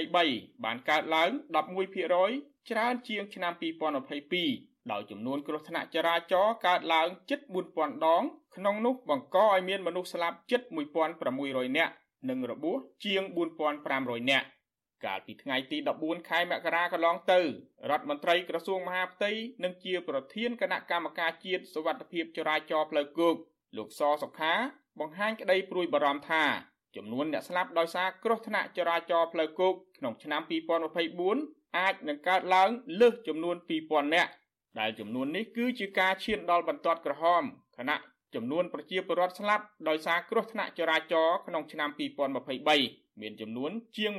[0.00, 1.30] 2023បានកើតឡើង
[1.84, 3.52] 11%ច្រើនជាងឆ្នាំ
[4.22, 7.40] 2022ដោយចំនួនគ្រោះថ្នាក់ចរាចរណ៍កើតឡើងជិត
[7.72, 8.22] 4000ដង
[8.56, 10.60] ក្នុងនោះបង្កឲ្យមានមនុស្សស្លាប់ជិត
[11.18, 11.92] 1600នាក់
[12.28, 13.22] និងរបួសជាង
[13.76, 14.46] 4500នាក់
[15.04, 17.40] កាលពីថ្ងៃទី14ខែមករាកន្លងទៅ
[17.90, 19.30] រដ្ឋមន្ត្រីក្រសួងមហាផ្ទៃ
[19.64, 23.36] និងជាប្រធានគណៈកម្មការជាតិសុវត្ថិភាពចរាចរណ៍ផ្លូវគោក
[23.76, 24.54] លោកសសុខា
[25.00, 26.44] បង្ហាញក្តីព្រួយបារម្ភថា
[26.96, 30.40] ចំនួនអ្នកស្លាប់ដោយសារគ្រោះថ្នាក់ចរាចរណ៍ផ្លូវគោកក្នុងឆ្នាំ
[31.08, 32.70] 2024អាចនឹងកើតឡើង
[33.00, 34.30] លើសចំនួន2000នាក់
[34.78, 37.42] ដែលចំនួននេះគឺជាការឈានដល់បន្ទាត់ក្រហម
[37.78, 37.98] ខណៈ
[38.34, 41.88] ចំនួនប្រជាពលរដ្ឋស្លាប់ដោយសារគ្រោះថ្នាក់ចរាចរណ៍ក្នុងឆ្នាំ
[42.56, 44.12] 2023មានចំនួនជាង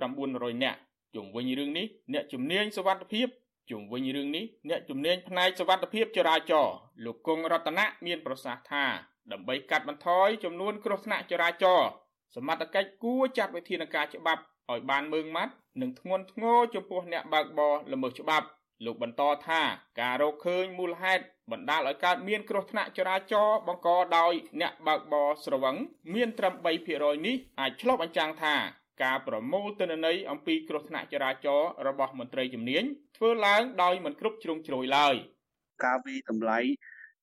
[0.00, 0.78] 1900នាក់
[1.14, 3.28] ជុំវិញរឿងនេះអ្នកជំនាញសវត្ថភាព
[3.70, 6.74] ជុំវិញរឿងនេះអ្នកជំនាញផ្នែកសវត្ថភាពចរាចរណ៍
[7.04, 8.84] លោកគង់រតនៈមានប្រសាសន៍ថា
[9.32, 11.88] ដើម្បីកាត់បន្ថយចំនួនគ្រោះថ្នាក់ចរាចរណ៍
[12.34, 14.42] សមត្ថកិច្ចគួរចាត់វិធានការច្បាប់
[14.72, 18.46] ឲ្យបានម៉ឺងម៉ាត់និងធ្ងន់ធ្ងរចំពោះអ្នកបើកបរល្មើសច្បាប់
[18.84, 19.62] លោកបន្តថា
[20.00, 25.76] ការរកឃើញមូលហេតុបណ្ដាលឲ្យកើតមានគ្រោះថ្នាក់ចរាចរណ៍បង្កដោយអ្នកបើកបរស្រវឹង
[26.14, 26.54] មានត្រឹម
[26.90, 28.54] 3%នេះអាចឆ្លុះបញ្ចាំងថា
[29.02, 32.84] ការប្រមូលទិន្នន័យអំពីគ្រោះថ្នាក់ចរាចរណ៍របស់មន្ត្រីជំនាញ
[33.16, 35.14] ធ្វើឡើងដោយមិនគ្រប់ជ្រុងជ្រោយឡើយ
[35.84, 36.60] ការវិតម្លៃ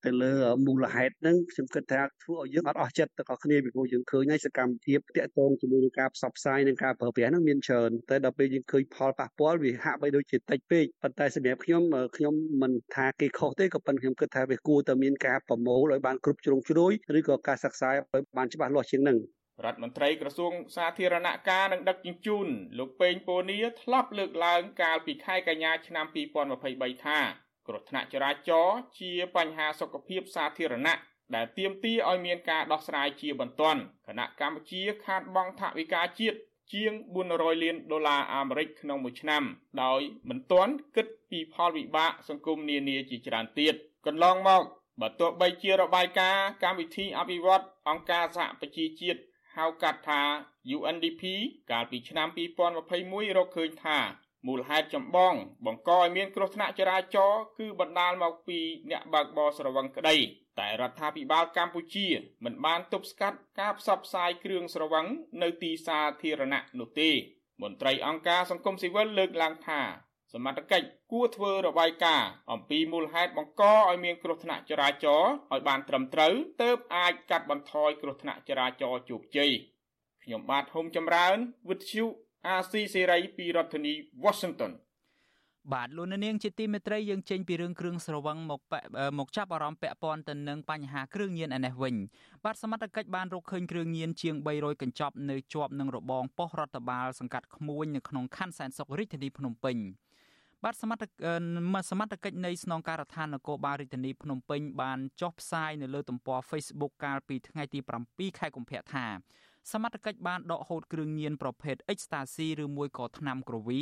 [0.05, 0.33] ទៅលើ
[0.65, 11.83] មូលហេតុហ្នឹងខ្ញុំគិតថាធ្វើឲ្យយើងអត់អស់ចិត្តទាំងអស់គ្នាពីព្រោះយើងឃើញហើយសកម្មភាពតាក់ទងជាមួយនឹងការផ្សព្វផ្សាយនិងការប្រើប្រាស់ហ្នឹងមានច្រើនតែដល់ពេលយើងឃើញផលប៉ះពាល់វាហាក់បីដូចជាតិចពេកប៉ុន្តែសម្រាប់ខ្ញុំ
[12.17, 19.19] ខ្ញុំមិនថាគេខុសទេក៏ប៉ុន្តែខ្ញុំគិតថាវាគួរតែមានការប្រមូលឲ្យបានគ្រប់ជ្រុងជ្រោយឬក៏ការសិក្សាឲ្យបានច្បាស់លាស់ជាងហ្នឹង
[19.65, 22.47] រដ្ឋមន្ត្រីក្រសួងសាធារណការនិងដឹកជញ្ជូន
[22.79, 26.05] លោកពេងពូនីធ្លាប់លើកឡើងកាលពីខែកញ្ញាឆ្នាំ
[26.55, 27.19] 2023ថា
[27.71, 30.95] គ្រោះថ្នាក់ចរាចរណ៍ជាបញ្ហាសុខភាពសាធារណៈ
[31.35, 36.37] ដែលទាមទារឲ្យមានការដោះស្រាយជាបន្ទាន់គណៈកម្ពុជាខាតបង់ថវិកាជាតិ
[36.73, 36.91] ជាង
[37.29, 39.43] 400លានដុល្លារអាមេរិកក្នុងមួយឆ្នាំ
[39.83, 44.63] ដោយមិនទាន់គិតពីផលវិបាកសង្គមនានាជាច្រើនទៀតកន្លងមក
[45.01, 49.19] បើទោះបីជារបាយការណ៍កម្មវិធីអភិវឌ្ឍអង្គការសហប្រជាជាតិ
[49.57, 50.21] ហៅកាត់ថា
[50.75, 51.23] UNDP
[51.71, 52.27] កាលពីឆ្នាំ
[52.81, 53.97] 2021រកឃើញថា
[54.47, 55.33] មូលហេតុចម្បង
[55.65, 58.59] បង្កឲ្យមានគ្រោះថ្នាក់ចរាចរណ៍គឺបណ្ដាលមកពី
[58.91, 60.17] អ្នកបើកបរស្រវឹងក្តី
[60.59, 62.07] តែរដ្ឋាភិបាលកម្ពុជា
[62.45, 65.05] មិនបានទប់ស្កាត់ការផ្សព្វផ្សាយគ្រឿងស្រវឹង
[65.41, 67.09] នៅទីសាធារណៈនោះទេ
[67.61, 69.81] មន្ត្រីអង្គការសង្គមស៊ីវិលលើកឡើងថា
[70.33, 79.51] សមត្ថកិច្ចគួរធ្វើរបាយការណ៍អំពីមូលហេតុបង្កឲ្យមានគ្រោះថ្នាក់ចរាចរណ៍ឲ្យបានត្រឹមត្រូវទើបអាចកាត់បន្ថយគ្រោះថ្នាក់ចរាចរណ៍ជោគជ័យ
[80.23, 81.37] ខ្ញុំបាទហុំចម្រើន
[81.69, 82.05] វិទ្យុ
[82.47, 84.71] អាស៊ីសេរីពីរដ្ឋធានី Washington
[85.73, 88.61] បាទលោកនាងជាទីមេត្រីយើងចេញពីរឿងគ្រឿងស្រវឹងមក
[89.19, 91.95] មកចាប់អារម្មណ៍ពាក់ព័ន្ធទៅនឹងបញ្ហាគ្រឿងញៀនឯនេះវិញ
[92.45, 99.77] បាទសមត្ថកិច្ចបានរកឃើញគ្រឿងញៀនជាង300កញ្ចប់នៅជាប់នឹងរបងប៉ុស្តិ៍រដ្ឋបាលសង្កាត់ក្មួយនៅក្នុងខណ្ឌសែនសុខរាជធានីភ្នំពេញ
[100.63, 101.03] បាទសមត្ថ
[101.91, 109.05] សមត្ថកិច្ចនៃស្នងការដ្ឋាននគរបាលរាជធានីភ្នំពេញបានចុះផ្សាយនៅលើទំព័រ Facebook កាលពីថ្ងៃទី7ខែកុម្ភៈថា
[109.69, 113.81] សមត្ថកិច្ចបានដកហូតគ្រឿងញៀនប្រភេទ Ecstasy ឬមួយក៏ថ្នាំក្រវី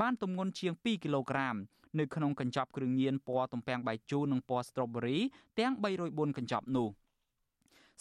[0.00, 1.56] បានទម្ងន់ជាង2គីឡូក្រាម
[1.98, 5.18] នៅក្នុងកញ្ចប់គ្រឿងញៀនពណ៌ទំពាំងបាយជូរនិងពណ៌ Strawberry
[5.58, 5.72] ទាំង
[6.06, 6.88] 304កញ្ចប់នោះ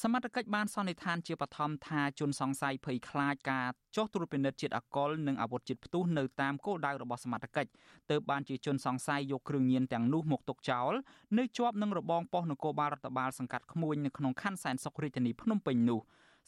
[0.04, 7.72] សមត្ថកិច្ចបានសន្និដ្ឋានជាបឋមថាជនសង្ស័យភ័យខ្លាចការចោះត្រួតពិនិត្យជាតិអាល់កុលនិងអាវុធជាតិផ្ទុះនៅតាមគោលដៅរបស់សមត្ថកិច្ច
[8.12, 10.94] ទើបបានជាជនសង្ស័យយកគ្រឿងញៀនទាំងនោះមកទុកចោល
[11.38, 16.00] នៅជាប់នឹងរបងប៉ុស្តិ៍នគរបាលរដ្ឋបាលសង្កាត់ក្មួយនៅក្នុងខណ្ឌសែនសុខរាជធានីភ្នំពេញនោះ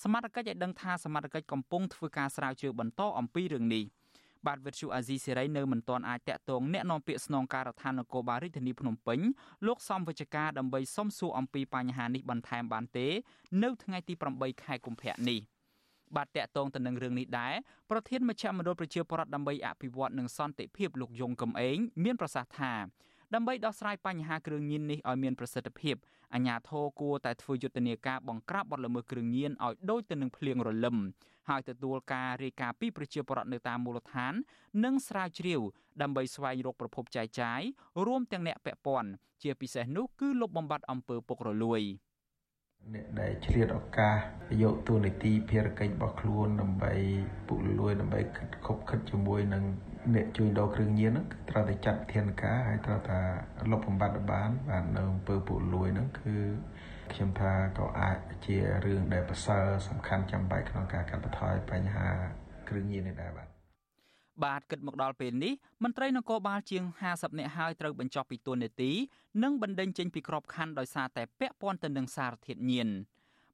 [0.04, 3.84] សមត្ថកិច្ចឲ្យដឹងថាសមត្ថកិច្ចកំពុងធ្វើការស្រាវជ្រាវបន្តអំពីរឿងនេះ
[4.48, 9.20] បាទវិទ្យុអាស៊ីសេរីនៅមិនទាន់អាចតាក់ទងអ្នកនាំពាក្យស្នងការដ្ឋាននគរបាលរាជធានីភ្នំពេញ
[9.68, 13.08] លោកសំវិជ្ជការដើម្បីសុំសួរអំពីបញ្ហានេះបន្ថែមបានទេ
[13.64, 15.40] នៅថ្ងៃទី8ខែកុម្ភៈនេះ
[16.16, 17.54] បាទតាក់ទងទៅនឹងរឿងនេះដែរ
[17.90, 22.74] ប្រធានមជ្ឈមណ្ឌលប្រជាពលរដ្ឋដើម្បីអភិវឌ្ឍនិងសន្តិភាពលោកយងកំឯងមានប្រសាសន៍ថា
[23.36, 25.96] ដើម្បីដោះស្រាយបញ្ហាគ្រឿងញៀននេះឲ្យមានប្រសិទ្ធភាព
[26.34, 30.98] អាជ្ញាធរគួរតែធ្វើយុទ្ធនាការបង្ក្រាបបទល្មើសគ្រឿងញៀនឲ្យដូចទៅនឹងភ្លៀងរលឹម
[31.50, 34.34] ហើយទទួលការរាយការណ៍ពីប្រជាពលរដ្ឋនៅតាមមូលដ្ឋាន
[34.84, 35.62] និងស្រាវជ្រាវ
[36.02, 37.62] ដើម្បីស្វែងរកប្រភពចែកចាយ
[38.06, 39.10] រួមទាំងអ្នកពាក់ព័ន្ធ
[39.44, 41.82] ជាពិសេសនោះគឺលុបបំបាត់អំពើពុករលួយ។
[42.94, 44.18] អ្នកដែលឆ្លៀតឱកាស
[44.62, 46.94] យកទូនីតិភារកិច្ចរបស់ខ្លួនដើម្បី
[47.48, 49.64] ពុករលួយដើម្បីខិតខົບខិតជាមួយនឹង
[50.16, 53.20] អ្នកជួញដូរគ្រឿងញៀនហ្នឹងត្រូវតែចាត់ធានការហើយត្រូវតែ
[53.72, 56.36] លុបបំបាត់បានបាននៅអំពើពុករលួយហ្នឹងគឺ
[57.14, 62.08] ខ្ញុំថាក៏អាចជារឿងដែលប្រសើរសំខាន់ចាំបាច់ក្នុងការកាត់បន្ថយបញ្ហា
[62.70, 63.47] គ្រឿងញៀននេះដែរបាទ
[64.44, 68.92] បាទគិតមកដល់ពេលនេះមន្ត្រីនគរបាលជាង50នាក់ហើយត្រូវបញ្ចុះពីតួនាទី
[69.44, 72.90] និងបណ្ដេញចេញពីក្របខ័ណ្ឌដោយសារតែពាក់ព័ន្ធទៅនឹងសារធាតុញៀន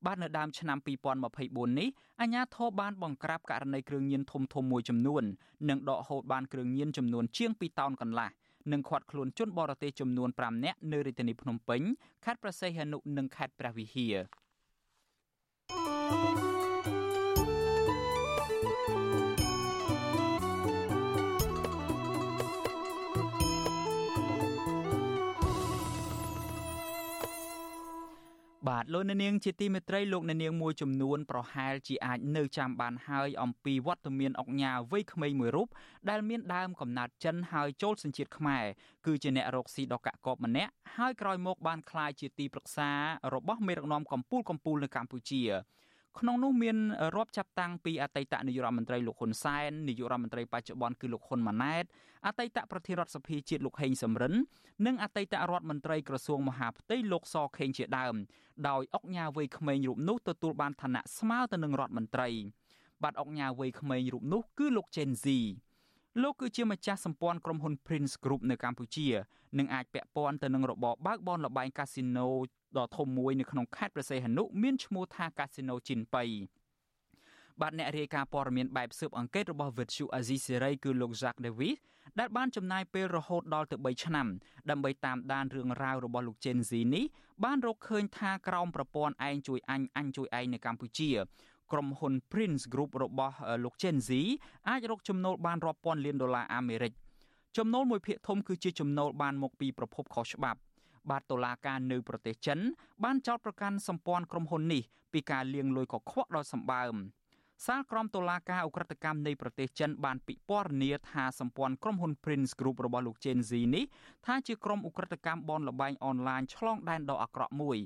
[0.05, 0.77] បាទនៅដើមឆ្នាំ
[1.27, 1.89] 2024នេះ
[2.21, 5.23] អាជ្ញាធរបានបង្ក្រាបករណីគ្រឿងញៀនធំធំមួយចំនួន
[5.69, 8.29] និងដកហូតបានគ្រឿងញៀនចំនួនជាង2តោនកន្លះ
[8.71, 11.81] និងឃាត់ខ្លួនជនបរទេសចំនួន5នាក់នៅរាជធានីភ្នំពេញ
[12.25, 14.15] ខេត្តព្រះសីហនុនិងខេត្តព្រះវិហារ
[28.69, 35.67] បាទលោកអ្នកនាងជាទីមេត្រីលោកអ្នកនាងមួយចំនួនប្រហែលជាអាចនៅចាំបានហើយអំពីវត្តមានអុកញ៉ាវ័យក្មេងមួយរូប
[36.09, 38.65] ដែលមានដើមកំណើតចិនហើយចូលសញ្ជាតិខ្មែរ
[39.05, 42.89] គឺជាអ្នករកស៊ីដ៏កាក់កបម្នាក់ហើយក្រោយមកបានក្លាយជាទីប្រឹក្សា
[43.33, 45.41] របស់មេដឹកនាំកម្ពុជាកម្ពុជានៅកម្ពុជា
[46.19, 46.77] ក្នុងនោះមាន
[47.15, 51.83] រាប់ចាប់តាំងពីអតីតនាយករដ្ឋមន្ត្រីលោកហ៊ុនសែននាយករដ្ឋមន្ត្រីបច្ចុប្បន្នគឺលោកហ៊ុនម៉ាណែត
[52.27, 54.33] អតីតប្រធានរដ្ឋសភាជាតិលោកហេងសំរិន
[54.85, 58.15] និងអតីតរដ្ឋមន្ត្រីក្រសួងមហាផ្ទៃលោកសខេងជាដើម
[58.69, 62.29] ដោយអុកញ៉ាវ័យក្មេងរូបនោះទទួលបានឋានៈស្មើទៅនឹងរដ្ឋមន្ត្រី
[63.03, 65.25] បាទអុកញ៉ាវ័យក្មេងរូបនោះគឺលោក Gen Z
[66.21, 69.07] លោកគឺជាម្ចាស់សម្ព័ន្ធក្រុមហ៊ុន Prince Group នៅកម្ពុជា
[69.59, 72.27] និងអាចពាក់ព័ន្ធទៅនឹងរបបបើកបនលបែងកាស៊ីណូ
[72.77, 76.23] ដ៏ធំមួយនៅក្នុងខេត្តព្រះសីហនុមានឈ្មោះថាកាស៊ីណូជីនប៉ៃ
[77.61, 81.75] បាទអ្នករាយការណ៍ព័ត៌មានបែបស៊ើបអង្កេតរបស់ Virtue Azizi Serai គឺលោក Jacques Davis
[82.19, 84.27] ដែលបានចំណាយពេលរហូតដល់ទៅ3ឆ្នាំ
[84.69, 87.05] ដើម្បីតាមដានរឿងរ៉ាវរបស់លោក Gen Z នេះ
[87.43, 91.09] បានរកឃើញថាក្រោមប្រព័ន្ធឯងជួយអញអញជួយឯងនៅកម្ពុជា
[91.71, 94.09] ក្រុមហ៊ុន Prince Group របស់លោក Gen Z
[94.69, 96.93] អាចរកចំណូលបានរាប់ពាន់លានដុល្លារអាមេរិក
[97.57, 100.59] ចំណូលមួយភាគធំគឺជាចំណូលបានមកពីប្រភពខុសច្បាប់
[101.09, 102.59] បាទតុលាការនៅប្រទេសចិន
[103.03, 106.95] បានចោទប្រកាន់សម្ព័ន្ធក្រុមហ៊ុននេះពីការលាងលុយកខ្វក់ដោយសម្បើម
[107.65, 113.85] សាលក្រមតុលាការអ ுக ្រិតកម្មនៃប្រទេសចិនបានពិពណ៌នាថាសម្ព័ន្ធក្រុមហ៊ុន Prince Group របស់លោក Chen Zi នេះ
[114.25, 117.77] ថាជាក្រុមអ ுக ្រិតកម្មបនលបែងអនឡាញឆ្លងដែនដ៏អាក្រក់មួយ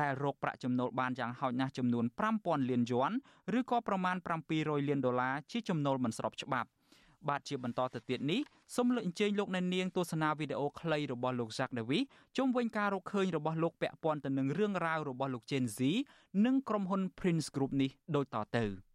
[0.00, 2.04] ដែលរកប្រាក់ចំណូលបានយ៉ាងហោចណាស់ចំនួន
[2.38, 3.12] 5000លានយួន
[3.58, 4.16] ឬក៏ប្រមាណ
[4.52, 6.68] 700លានដុល្លារជាចំណូលមិនស្របច្បាប់
[7.28, 8.40] បាទជាបន្តទៅទៀតនេះ
[8.76, 12.04] សូមលើកអញ្ជើញលោកអ្នកនាងទស្សនាវីដេអូខ្លីរបស់លោក Jack Davis
[12.36, 15.80] ជុំវិញការរកឃើញរបស់លោកពាក់ព័ន្ធទៅនឹងរឿងរ៉ាវរបស់លោក Gen Z
[16.44, 18.66] និងក្រុមហ៊ុន Prince Group នេះដូចតទៅ។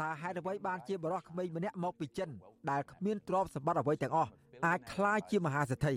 [0.00, 2.30] តើហេតុអ្វីបានជាបរិះក្មេងម្នាក់មកពីចិន
[2.70, 4.30] ដែលគ្មានទ្រព្យសម្បត្តិអ្វីទាំងអស់
[4.66, 5.94] អាចក្លាយជាមហាសេដ្ឋី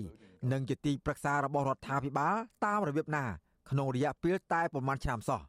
[0.52, 3.24] និងជាទីប្រឹក្សារបស់រដ្ឋាភិបាលតាមរបៀបណា
[3.70, 5.40] ក្នុងរយៈពេលតែប្រមាណឆ្នាំសោះ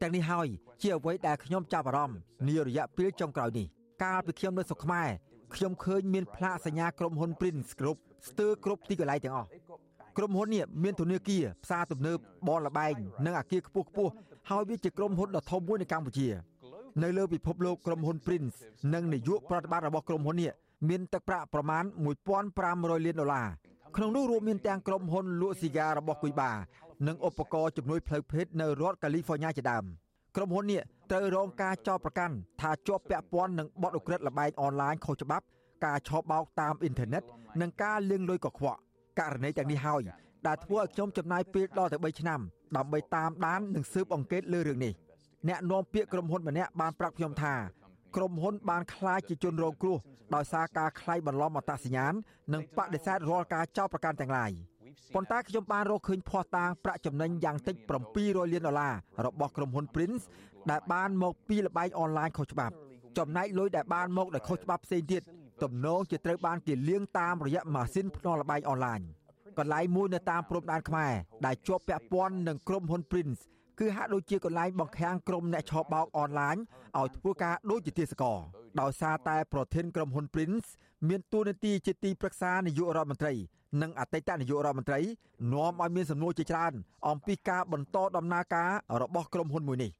[0.00, 0.48] ទាំងនេះហើយ
[0.82, 3.66] ជាអ្វីដែលខ្ញុំចាប់អារម្មណ៍នារយៈពេលចុងក្រោយនេះ
[4.04, 5.08] កាលពីខ្ញុំនៅស្រុកខ្មែរ
[5.54, 7.96] ខ្ញុំឃើញមានផ្លាកសញ្ញាក្រុមហ៊ុន Prince Group
[8.28, 9.48] ស្ទើរគ្រប់ទីកន្លែងទាំងអស់
[10.16, 12.94] ក្រុមហ៊ុននេះមានធនាគារផ្សារទំនើបបនលបែង
[13.26, 14.12] និងអគារខ្ពស់ខ្ពស់
[14.50, 16.28] ហើយវាជាក្រុមហ៊ុនដ៏ធំមួយនៅកម្ពុជា
[17.02, 18.56] នៅលើពិភពលោកក្រុមហ៊ុន Prince
[18.94, 20.52] និងនាយកប្រតិបត្តិរបស់ក្រុមហ៊ុននេះ
[20.88, 21.84] មានទឹកប្រាក់ប្រមាណ
[22.44, 23.48] 1500លានដុល្លារ
[23.96, 26.52] ក្នុងនោះរួមមានទាំងក្រុមហ៊ុនលក់ស៊ីហ្គារបស់គុយបា
[27.06, 29.84] និងឧបករណ៍ជំនួយផ្លូវភេទនៅរដ្ឋកាលីហ្វ័រញ៉ាជាដើម
[30.36, 35.44] ក្រុមហ៊ុននេះត្រូវរងការចោទប្រកាន់ថាជាប់ពាក់ព័ន្ធនឹងបទឧក្រិដ្ឋលបែងអនឡាញខុសច្បាប់
[35.84, 37.22] ការឆបោកតាមអ៊ីនធឺណិត
[37.60, 38.78] និងការលាងលុយកខ្វក់
[39.20, 40.00] ករណីទាំងនេះហើយ
[40.46, 42.40] ដែលធ្វើឲ្យខ្ញុំចំណាយពេលដល់ទៅ3ឆ្នាំ
[42.76, 44.92] ដើម្បីតាមដាននិងស៊ើបអង្កេតលើរឿងនេះ
[45.48, 47.54] អ្នកនាំពាក្យក្រុមហ៊ុនម្នាក់បានប្រាប់ខ្ញុំថា
[48.16, 49.98] ក្រុមហ៊ុនបានខ្លាចជាជនរងគ្រោះ
[50.34, 52.14] ដោយសារការខ្លាយបន្លំអត្តសញ្ញាណ
[52.52, 54.50] និងបដិសេធរាល់ការចោទប្រកាន់ទាំងឡាយ
[55.14, 57.76] ប៉ុន្តែខ្ញុំបានរកឃើញភស្តុតាងប្រាក់ចំណេញយ៉ាងតិច
[58.14, 58.94] 700លានដុល្លារ
[59.26, 60.22] របស់ក្រុមហ៊ុន Prince
[60.70, 62.74] ដែលបានមកពីលបែងអនឡាញខុសច្បាប់
[63.18, 65.22] ចំណែកលុយដែលបានមកដោយខុសច្បាប់ផ្សេងទៀត
[65.62, 69.00] ទំនងជាត្រូវបានគេលាងតាមរយៈម៉ាស៊ីនភ្នាល់លបែងអនឡាញ
[69.58, 71.12] កន្លែងមួយនៅតាមព្រំដែនខ្មែរ
[71.46, 73.40] ដែលជាប់ពាក់ព័ន្ធនឹងក្រុមហ៊ុន Prince
[73.78, 76.56] គឺហាក់ដូចជាកន្លែងបង្ខាំងក្រុមអ្នកឆបោកអនឡាញ
[76.98, 78.38] ឲ្យធ្វើការដូចជាទាសករ
[78.80, 80.68] ដោយសារតែប្រធានក្រុមហ៊ុន Prince
[81.08, 83.32] មានតួនាទីជាទីប្រឹក្សានាយករដ្ឋមន្ត្រី
[83.82, 85.00] និងអតីតនាយករដ្ឋមន្ត្រី
[85.52, 86.72] នាំឲ្យមានសំណួរជាច្រើន
[87.08, 88.70] អំពីការបន្តដំណើរការ
[89.02, 89.90] របស់ក្រុមហ៊ុនមួយនេះ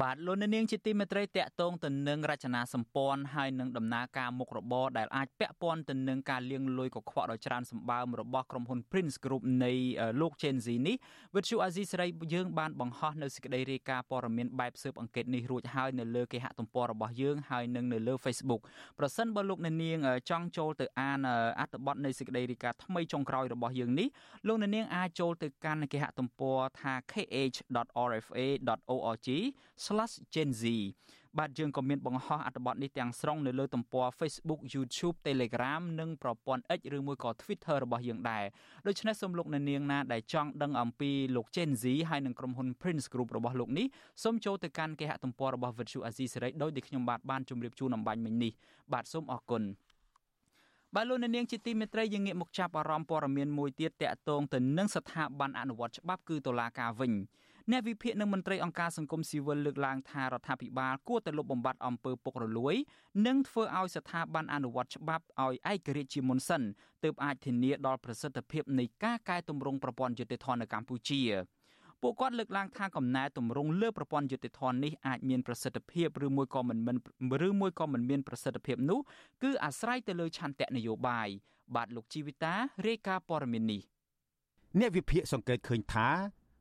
[0.00, 9.72] បាទលោកនាងជាទីមេត្រីតកតងទៅនឹងរចនាសម្ព័ន្ធហើយនឹងដំណើរការមុខរបរដែលអាចពាក់ព័ន្ធទៅនឹងការលាងលុយកខ្វក់ដ៏ច្រើនសម្បើមរបស់ក្រុមហ៊ុន Prince Group នៃ
[10.20, 10.96] លោក Gen Z នេះ
[11.34, 18.60] វិទ្យុអាស៊ីសេរីយើងបានបង្ហោះនៅសេចក្តីរាយការណ៍ព័ត៌មានបែបស៊ើបអង្កេតនេះរួចហើយនៅលើគេហទំព័ររបស់យើងហើយនឹងនៅលើ Facebook
[18.98, 19.98] ប្រសិនបើលោកនាង
[20.30, 21.18] ចង់ចូលទៅអាន
[21.60, 24.08] អត្ថបទនៃសេចក្តីរាយការណ៍ថ្មីចុងក្រោយរបស់យើងនេះ
[24.46, 27.88] លោកនាងអាចចូលទៅកាន់គេហទំព័រថា kh.rfa.org
[30.34, 30.64] /Gen Z
[31.38, 38.44] បាទយើងក៏មានបង្ហោះអត្ថបទនេះទាំងស្រុងនៅលើទំព័រ Facebook YouTube Telegram និងប្រព័ន្ធ X ឬមួយក៏ Twitter របស់យើងដែរ
[38.86, 43.86] ដូច្នេះសូមលោកអ្នកនាងណាដែលចង់ដឹងអំពីលោក Gen Z ហើយនិងក្រុមហ៊ុន Prince Group របស់លោកនេះ
[44.22, 48.52] សូមចូលទៅកាន់គេហទំព័ររបស់ Virtual Asia សេរីដោយដែលខ្ញុំបាទបានជម្រាបជូនអំបញ្ញមិញនេះ
[48.92, 49.62] បាទសូមអរគុណ
[50.94, 57.12] បាទលោកអ្នកនាងជាទីមេត្រីយើងងាកមកចាប់អារម្មណ៍ព័ត៌មានមួយទៀតតកតងទៅនឹងស្ថាប័នអនុវត្តច្បាប់គឺតុលាការវិញ
[57.70, 62.74] អ្នកវិភាគនិងមន្ត្រីអង្គការសង្គមស៊ីវិលលើកឡើងថារដ្ឋាភិបាលគួរតែលុបបំបាត់អំពើពុករលួយ
[63.26, 66.62] និងធ្វើឲ្យស្ថាប័នអនុវត្តច្បាប់ឲ្យឯករាជ្យជាមុនសិន
[67.04, 71.22] ទើបអាចធានាដល់ប្រសិទ្ធភាពនៃការកែតម្រង់ប្រព័ន្ធយុតិធធម៌នៅកម្ពុជា
[72.02, 76.96] ពួកគាត់លើកឡើងថាកំណែតម្រង់លើប្រព័ន្ធយុតិធធម៌នេះអាចមានប្រសិទ្ធភាពឬមួយក៏មិនមិន
[77.46, 79.00] ឬមួយក៏មិនមានប្រសិទ្ធភាពនោះ
[79.42, 81.28] គឺអាស្រ័យទៅលើឆន្ទៈនយោបាយ
[81.74, 82.54] បាទលោកជីវិតា
[82.86, 83.82] រាយការណ៍ព័ត៌មាននេះ
[84.78, 86.08] អ្នកវិភាគសង្កេតឃើញថា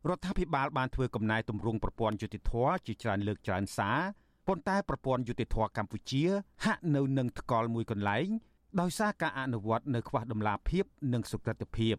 [0.08, 2.54] រដ្ឋាភិបាលបានធ្វើកំណែទម្រង់ប្រព័ន្ធយុតិធធ
[2.86, 4.00] ជាច្រើនលើកច្រើនសារ
[4.48, 6.24] ប៉ុន្តែប្រព័ន្ធយុតិធធកម្ពុជា
[6.66, 8.28] ហាក់នៅនឹងថ្កល់មួយកន្លែង
[8.80, 11.96] ដោយសារការអនុវត្តនៅខ្វះដំណាភាពនិងសុក្រឹតភាព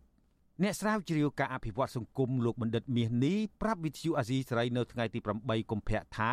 [0.62, 6.32] អ្នកស្រាវជ្រាវការអភិវឌ្ឍសង្គមលោកបណ្ឌិតមាសនេះប្រាប់វិទ្យុអាស៊ីសេរីនៅថ្ងៃទី8កុម្ភៈថា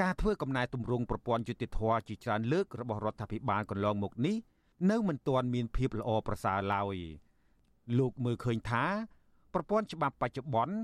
[0.00, 4.36] ការធ្វើកំណែទម្រង់ប្រព័ន្ធយុតិធធជាច្រើនលើករបស់រដ្ឋាភិបាលកន្លងមកនេះ
[4.90, 6.96] នៅមិនទាន់មានភាពល្អប្រសើរឡើយ
[7.98, 8.84] លោកមើលឃើញថា
[9.54, 10.74] ប្រព័ន្ធច្បាប់បច្ចុប្បន្ន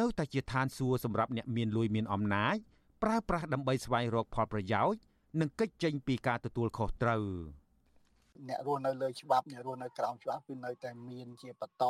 [0.00, 2.56] នៅតែជាឋានសួគ៌សម្រាប់អ្នកមានលុយមានអំណាច
[3.02, 5.00] ប្រើប្រាស់ដើម្បីស្វែងរកផលប្រយោជន៍
[5.40, 7.24] និងកិច្ចចេញពីការទទួលខុសត្រូវ
[8.48, 11.84] អ្នករស់នៅលើច្បាប់អ្នករស់នៅក្រោមច្បាប់គឺនៅតែមានជាបន្ត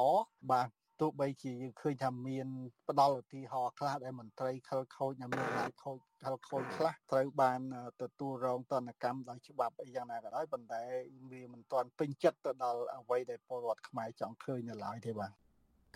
[0.50, 0.68] បាទ
[1.00, 2.46] ទោះបីជាយើងឃើញថាមាន
[2.88, 7.60] ផ្ដាល់ឧទាហរណ៍ខ្លះដែលមន្ត្រីខលខូចនិងមានអំណាចខូចខលខូចខ្លះត្រូវបាន
[8.02, 10.82] ទទួលរងទណ្ឌកម្មដោយច្បាប់អីយ៉ាងណាក៏ដោយប៉ុន្តែ
[11.30, 15.32] វាមិនទាន់ពេញចិត្តទៅដល់អ្វីដែលពលរដ្ឋខ្មែរចង់ឃើញនៅឡើយទេបាទ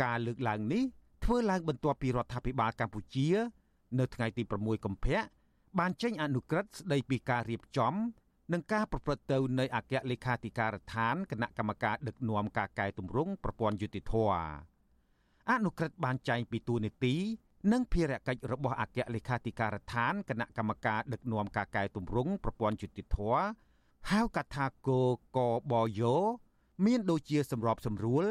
[0.03, 0.85] ការលើកឡើងនេះ
[1.25, 3.29] ធ្វើឡើងបន្ទាប់ពីរដ្ឋាភិបាលកម្ពុជា
[3.99, 5.19] នៅថ្ងៃទី6កុម្ភៈ
[5.79, 7.95] បានចេញអនុក្រឹត្យស្ដីពីការរៀបចំ
[8.53, 14.15] និងការប្រព្រឹត្តទៅនៃអគ្គលេខាធិការដ្ឋានគណៈកម្មការដឹកនាំការកែតម្រង់ប្រព័ន្ធយុតិធធ
[15.51, 17.15] អនុក្រឹត្យបានចែងពីទួនាទី
[17.73, 23.19] និងភារកិច្ចរបស់អគ្គលេខាធិការដ្ឋានគណៈកម្មការដឹកនាំការកែតម្រង់ប្រព័ន្ធយុតិធធ
[24.11, 25.01] ហៅកាត់ថាគោ
[25.37, 25.39] ក
[25.73, 26.17] បយោ
[26.87, 28.25] មានដូចជាសម្របសម្រួល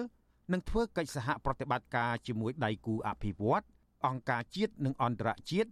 [0.51, 3.65] និងធ្វើកិច្ចសហប្រតិបត្តិការជាមួយដៃគូអភិវឌ្ឍ
[4.07, 5.69] អង្គការជាតិនិងអន្តរជាតិ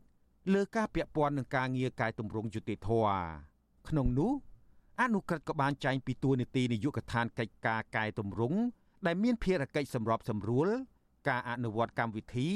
[0.53, 2.89] លើការពាក់ព័ន្ធនឹងការងារកែតម្រង់យុតិធធ
[3.89, 4.31] ក្នុងនោះ
[5.01, 8.59] អនុក្រឹត្យក៏បានចែងពីទួលនីតិនាយកដ្ឋានកិច្ចការកែតម្រង់
[9.05, 10.67] ដែលមានភារកិច្ចសម្របសម្រួល
[11.29, 12.49] ការអនុវត្តកម្មវិធី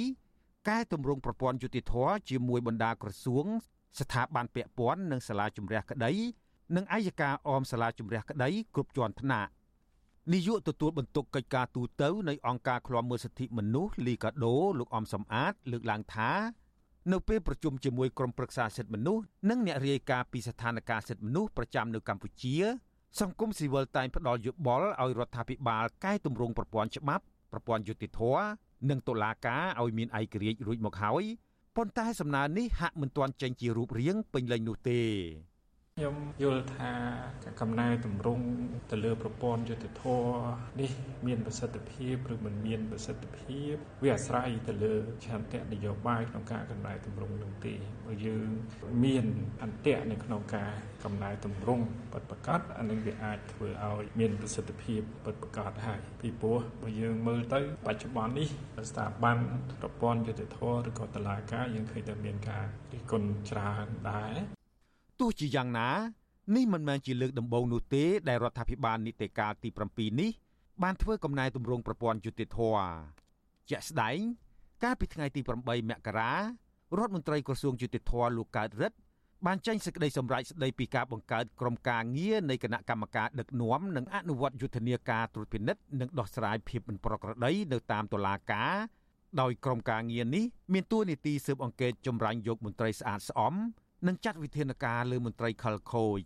[0.70, 1.94] កែតម្រង់ប្រព័ន្ធយុតិធធ
[2.30, 3.46] ជាមួយបណ្ដាក្រសួង
[4.00, 6.12] ស្ថាប័នពាក់ព័ន្ធនិងសាលាជំរះក្តី
[6.76, 9.50] និងអัยការអមសាលាជំរះក្តីគ្រប់ជាន់ថ្នាក់
[10.34, 16.32] នាយកទទួលបន្ទុកកិច្ចការទូតនៃអង្គការឃ្លាំមើលសិទ្ធិមនុស្សលីកាដូលោកអំសំអាត លើកឡើងថា
[17.12, 22.56] នៅពេលប្រជុំជាមួយក្រុមប្រឹក្សាសិទ្ធិមនុស្សនិងអ្នករាយការណ៍ពីស្ថានភាពសិទ្ធិមនុស្សប្រចាំនៅកម្ពុជា
[23.20, 28.22] សង្គមស៊ីវិលតែងផ្ដល់យោបល់ឲ្យរដ្ឋាភិបាលកែតម្រង់ប្រព័ន្ធច្បាប់ប្រព័ន្ធយុតិធធ
[28.90, 31.24] និងតុលាការឲ្យមានឯករាជ្យរួចមកហើយ
[31.76, 35.02] ប៉ុន្តែសំណើនេះហាក់មិនទាន់ចេញជារូបរាងពេញលេញនោះទេ
[36.00, 36.92] ខ្ញុំយល់ថា
[37.62, 38.46] កំណែតម្រង់
[38.92, 40.04] ទៅលើប្រព័ន្ធយុតិធធ
[40.82, 40.92] នេះ
[41.28, 44.94] មានប្រសិទ្ធភាពឬមិនមានប្រសិទ្ធភាពវាអាស្រ័យទៅលើ
[45.26, 47.74] ឆន្ទៈនយោបាយក្នុងការកំណែតម្រង់នោះទេ
[48.06, 48.48] បើយើង
[49.06, 49.26] មាន
[49.64, 50.72] អន្ទាក់នៅក្នុងការ
[51.04, 58.50] កំណែតម្រង់ពិតប្រាកដអានឹងវាអាចធ្វើឲ្យមានប្រសិទ្ធភាពពិតប្រាកដហើយពីព្រោះបើយើងមើលទៅបច្ចុប្បន្ននេះ
[58.90, 59.38] ស្ថាប័ន
[59.82, 64.57] ប្រព័ន្ធយុតិធធឬក៏តុលាការយើងឃើញតែមានការរិះគន់ច្រើនដែរ
[65.20, 65.90] ទោះជាយ៉ាងណា
[66.56, 70.32] នេះមិនមែនជាលើកដំបូងនោះទេដែលរដ្ឋាភិបាលនីតិកាលទី7នេះ
[70.84, 72.60] បានធ្វើកំណែទម្រង់ប្រព័ន្ធយុតិធធ
[73.70, 74.18] ជាក់ស្ដែង
[74.84, 76.40] កាលពីថ្ងៃទី8មករារ
[77.06, 78.98] ដ្ឋមន្ត្រីក្រសួងយុតិធធលោកកើតរិទ្ធ
[79.46, 88.74] បានចេញសេចក្តីសម្រេចស្តីពីការបង្កើតក្រុមការងារនៃគណៈកម្មការដឹកនាំនិងអនុវត្តយុទ្ធនាការត្រួតពិនិត្យនិងដោះស្រាយភាពមិនប្រក្រតីនៅតាមតុលាការ
[89.42, 93.54] ដោយក្រុមការងារនេះមានតួនាទីស៊ើបអង្កេតចម្រាញ់យកមន្ត្រីស្អាតស្អំ
[94.06, 96.20] និងចាត់វិធានការលើមន្ត្រីខលខូច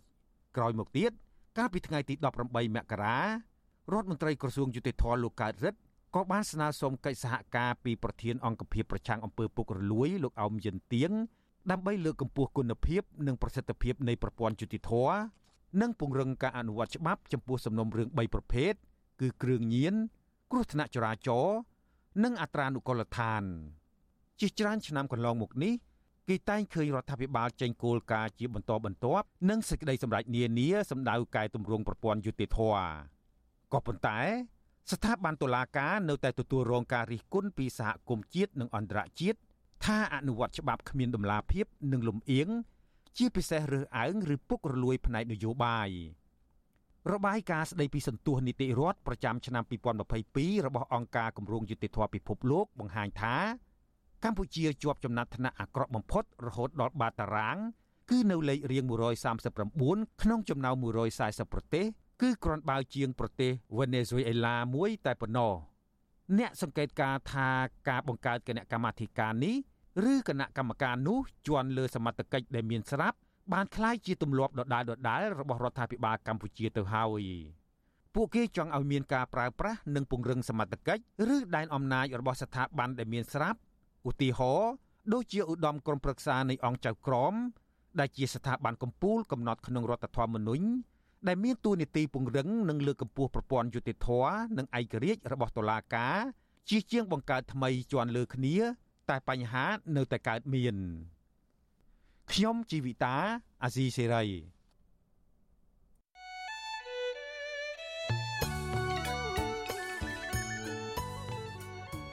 [0.56, 1.10] ក្រោយមកទៀត
[1.58, 5.78] កាលពីថ្ងៃទី18មករារដ្ឋមន្ត្រីក្រសួងយុតិធធលោកកើតរិទ្ធ
[6.14, 11.10] ក៏បានស្នើសុំកិច្ចសហការពីប្រធានអង្គភិបប្រឆាំងអំពើពុករលួយលោកអោមយិនទៀង
[11.70, 14.92] ដើម្បីលើកកម្ពស់គុណភាពនិងប្រសិទ្ធភាពនៃប្រព័ន្ធយុតិធធ
[15.80, 18.72] និងពង្រឹងការអនុវត្តច្បាប់ចំពោះសំណុំរឿង3ប្រភេទ
[19.20, 19.94] គឺគ្រឿងញៀន
[20.50, 21.56] គ្រោះថ្នាក់ចរាចរណ៍
[22.24, 23.42] និងអត្រានុកូលដ្ឋាន
[24.40, 25.72] ជាច្រើនឆ្នាំកន្លងមកនេះ
[26.28, 32.58] គេតែងឃើញរដ្ឋាភិបាលចេញគោលការណ៍ជាបន្តបន្ទាប់និងសេចក្តីសម្រេចនានាសម្ដៅកែតម្រង់ប្រព័ន្ធយុតិធធ
[33.72, 34.18] ក៏ប៉ុន្តែ
[34.92, 39.38] ស្ថាប័នតុលាការនៅតែទទួលរងការរិះគន់ពីសហគមន៍ជាតិនិងអន្តរជាតិ
[39.84, 42.48] ថាអនុវត្តច្បាប់គ្មានដំណាភាពនិងលំអៀង
[43.18, 45.88] ជាពិសេសរើសអើងឬពុករលួយផ្នែកនយោបាយ
[47.12, 49.64] របាយការណ៍ស្តីពីសន្ទុះនីតិរដ្ឋប្រចាំឆ្នាំ
[50.14, 53.36] 2022របស់អង្គការគម្រោងយុតិធធពិភពលោកបង្ហាញថា
[54.23, 57.57] កម្ពុជាជាប់ចំណាត់ថ្នាក់អាក្រក់បំផុតរហូតដល់បាតតារាង
[58.09, 58.83] គឺនៅលេខរៀង
[59.57, 60.75] 139ក្នុងចំណោម
[61.13, 61.85] 140ប្រទេស
[62.21, 65.53] គឺគ្រាន់បើជាងប្រទេសវេណេស៊ុយអេឡាមួយតែប៉ុណ្ណោះ
[66.37, 67.49] អ្នកសង្កេតការថា
[67.89, 69.55] ការបង្កើតគណៈកម្មាធិការនេះ
[70.11, 73.17] ឬគណៈកម្មការនោះជន់លើសមត្ថកិច្ចដែលមានស្រាប់
[73.53, 77.23] បានคล้ายជាទម្លាប់ដដែលដដែលរបស់រដ្ឋាភិបាលកម្ពុជាទៅហើយ
[78.15, 81.01] ពួកគេចង់ឲ្យមានការប្រើប្រាស់និងពង្រឹងសមត្ថកិច្ច
[81.35, 83.59] ឬដែនអំណាចរបស់ស្ថាប័នដែលមានស្រាប់
[84.08, 84.70] ឧទាហរណ៍
[85.12, 87.34] ដូចជាឧត្តមក្រុមប្រឹក្សានៃអង្គចៅក្រម
[88.00, 90.64] ដែលជាស្ថាប័នកម្ពុជាកំណត់ក្នុងរដ្ឋធម្មនុញ្ញ
[91.28, 94.08] ដែលមានតួនាទីពង្រឹងនិងលើកកម្ពស់ប្រព័ន្ធយុតិធធ
[94.58, 96.16] និងឯករាជ្យរបស់តុលាការ
[96.68, 98.56] ជាជាងបង្កើតថ្មីជាន់លើគ្នា
[99.10, 100.76] តែបញ្ហានៅតែកើតមាន
[102.32, 103.16] ខ្ញុំជីវិតា
[103.62, 104.24] អាស៊ីសេរី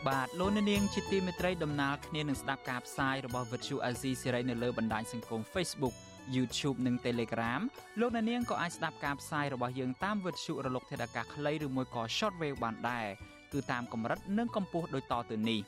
[0.09, 5.95] បាទលោកនាងជាទីមេត្រីដំណើរគ្នានឹងស្ដាប់ការផ្សាយរបស់ Virtual Azizi សេរីនៅលើបណ្ដាញសង្គម Facebook
[6.35, 7.61] YouTube និង Telegram
[7.99, 13.07] លោកអ្នកនាងក៏អាចស្ដាប់ការផ្សាយរបស់យើងតាម Virtual រលកធាតុអាកាសខ្លីឬមួយក៏ Shortwave បានដែរ
[13.53, 15.61] គឺតាមកម្រិតនិងកម្ពស់ដូចតទៅនេះ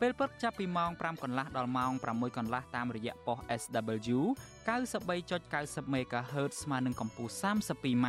[0.00, 4.20] ពេលព្រឹកចាប់ពីម៉ោង5កន្លះដល់ម៉ោង6កន្លះតាមរយៈប៉ុស SW
[4.68, 8.08] 93.90 MHz ស្មើនឹងកម្ពស់ 32m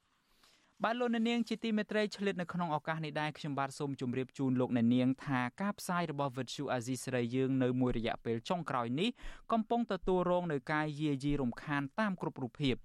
[0.85, 9.09] បាទលោកអ្នកនាងជាទីមេត្រីឆ្លៀតនៅក្នុងឱកាសនេះដែរខ្ញុំបាទសូមជម្រាបជូនលោកអ្នកនាងថាការផ្សាយរបស់ Vuthu Azizi សេរីយើងនៅមួយរយៈពេលចុងក្រោយនេះ
[9.51, 12.75] កំពុងទទួលរងនឹងការយាយីរំខានតាមគ្រប់រូបភាព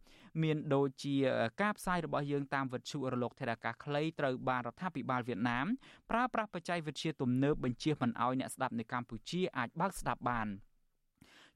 [0.42, 1.14] មានដូចជា
[1.62, 5.66] ការផ្សាយរបស់យើងតាមវិទ្យុរលកថេដាកាខ្លីត្រូវបានរដ្ឋាភិបាលវៀតណាម
[6.10, 10.48] ប្រើប្រាស់បច្ចេកវិទ្យាទំនើបបញ្ជាមិនឲ្យអ្នកស្ដាប់នៅកម្ពុជាអាចបើកស្ដាប់បាន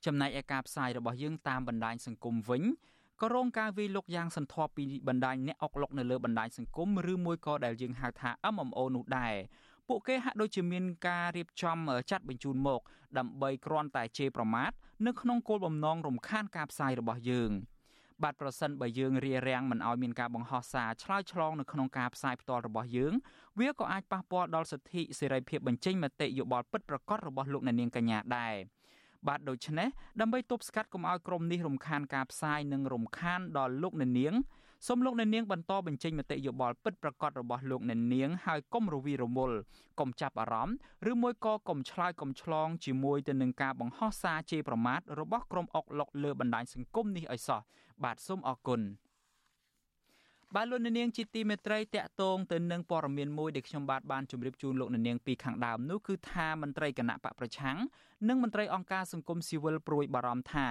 [0.06, 2.62] ចំណែកឯការផ្សាយរបស់យើងតាមបណ្ដាញសង្គមវិញ
[3.22, 9.34] ក៏រងការវាយលុកយ៉ាងសន្ធាប់ពីបណ្ដាញអ្នកអុកឡុកនៅលើបណ្ដាញសង្គមឬមួយក៏ដែលយើងហៅថា MMO នោះដែរ
[9.88, 11.76] ពួកគេហាក់ដូចជាមានការរៀបចំ
[12.10, 12.80] ចាត់បញ្ជូនមក
[13.18, 14.70] ដើម្បីគ្រាន់តែជេរប្រមាថ
[15.06, 17.50] នៅក្នុងគោលបំណងរំខានការផ្សាយរបស់យើង
[18.22, 23.12] បាទប្រសិនបើយើងរារាំងមិនឲ្យមានការបង្ហោះសារឆ្លើយឆ្លងនៅក្នុងការផ្សាយផ្ទាល់របស់យើង
[23.60, 28.54] វាក៏អាចប៉ះពាល់ដល់សិទ្ធិសេរីភាពបញ្ចេញមតិយោបល់ពិតប្រាកដរបស់លោកអ្នកនាងកញ្ញាដែរ
[29.28, 29.88] បាទដូច្នេះ
[30.20, 34.34] ដើម្បីទប់ស្កាត់កុំឲ្យក្រុមនេះរំខានការផ្សាយនិងរំខានដល់លោកអ្នកនាង
[34.86, 39.52] សូមលោកអ្នកនាងបន្តបញ្ចេញមតិយោបល់ពិតប្រាកដរបស់លោកអ្នកនាងហើយកុំរវីរមូល
[40.00, 40.76] កុំចាប់អារម្មណ៍
[41.10, 47.60] ឬមួយក៏កុំឆ្លើយកុំឆ្លងជាមួយទៅនឹងការបង្ហោះសារជេរប្រមាថរបស់ក្រុមអុកឡុកលើបណ្ដាញសង្គមនេះឲ្យសោះ
[48.04, 48.80] បាទសូមអរគុណ
[50.56, 57.76] បាទលោកនាងជាទីមេត្រីតកតងទៅនឹងព័ត៌មានមួយដែលខ្ញុំបាទបានជម្រាបជូនលោកនាងពីខាងដើមនោះគឺថាមន្ត្រីគណៈបកប្រឆាំង
[58.28, 60.66] និងមន្ត្រីអង្គការសង្គមស៊ីវិលព្រួយបារម្ភថា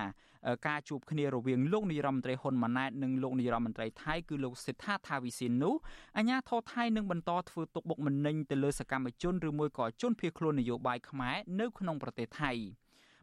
[0.67, 5.75] ការជួបគ្នារវាងលោកនាយរដ្ឋមន្ត្រីហ៊ុនម៉ាណែតនិងលោកនាយរដ្ឋមន្ត្រីថៃគឺលោកសេដ្ឋាថាវិសិននោះ
[6.17, 12.53] អាញាធរថៃនឹងបន្តធ្វើទុកបុកម្នេញទៅលើសកម្មជនឬមួយក៏ជនភៀសខ្លួននយោបាយខ្មែរនៅក្នុងប្រទេសថៃ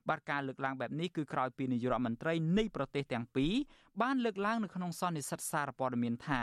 [0.09, 3.53] បាទការលើកឡើងបែបនេះគឺក្រោយពីនាយករដ្ឋមន្ត្រីនៃប្រទេសទាំងពីរ
[4.03, 6.43] បានលើកឡើងនៅក្នុងសន្និសីទសារព័ត៌មានថា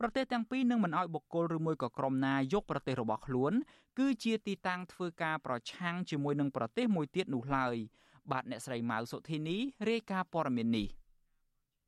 [0.00, 3.52] ប្រទេសទាំងពីរនឹងមិនអោយបុគ្គលឬមួយក៏ក្រុមណាយកប្រទេសរបស់ខ្លួន
[3.98, 7.76] គឺជាទីតាំងធ្វើការប្រឆាំងជាមួយនឹងប្រទេសមួយទៀតនោះឡើយ
[8.30, 9.56] បាទអ្នកស្រីម៉ៅសុធីនី
[9.88, 10.88] រាយការណ៍ព័ត៌មាននេះ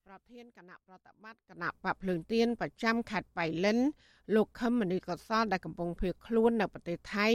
[0.07, 3.79] ប្រធានគណៈប្រតិបត្តិគណៈបកភ្លើងទៀនប្រចាំខេត្តបៃលិន
[4.35, 7.29] លោកខឹមមនីកសលដែលកំពុងភៀសខ្លួននៅប្រទេសថៃ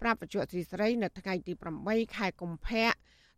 [0.00, 1.52] ប្រាប់បច្ចុប្បន្នទីស្រី នៅថ្ងៃទី
[1.84, 2.91] 8ខែកុម្ភៈ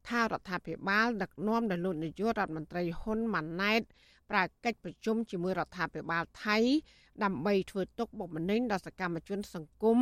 [0.09, 3.83] ថារដ្ឋាភិបាលដឹកនាំដោយលោកនាយករដ្ឋមន្ត្រីហ៊ុនម៉ាណែត
[4.31, 6.59] ប្រើកិច្ចប្រជុំជាមួយរដ្ឋាភិបាលថៃ
[7.25, 9.99] ដើម្បីធ្វើទុកបុកម្នេញដល់សកម្មជន សង្គម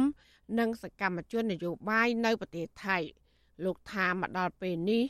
[0.59, 2.99] និងសកម្មជននយោបាយនៅប្រទេសថៃ
[3.65, 5.03] លោកថាមកដល់ពេលនេះ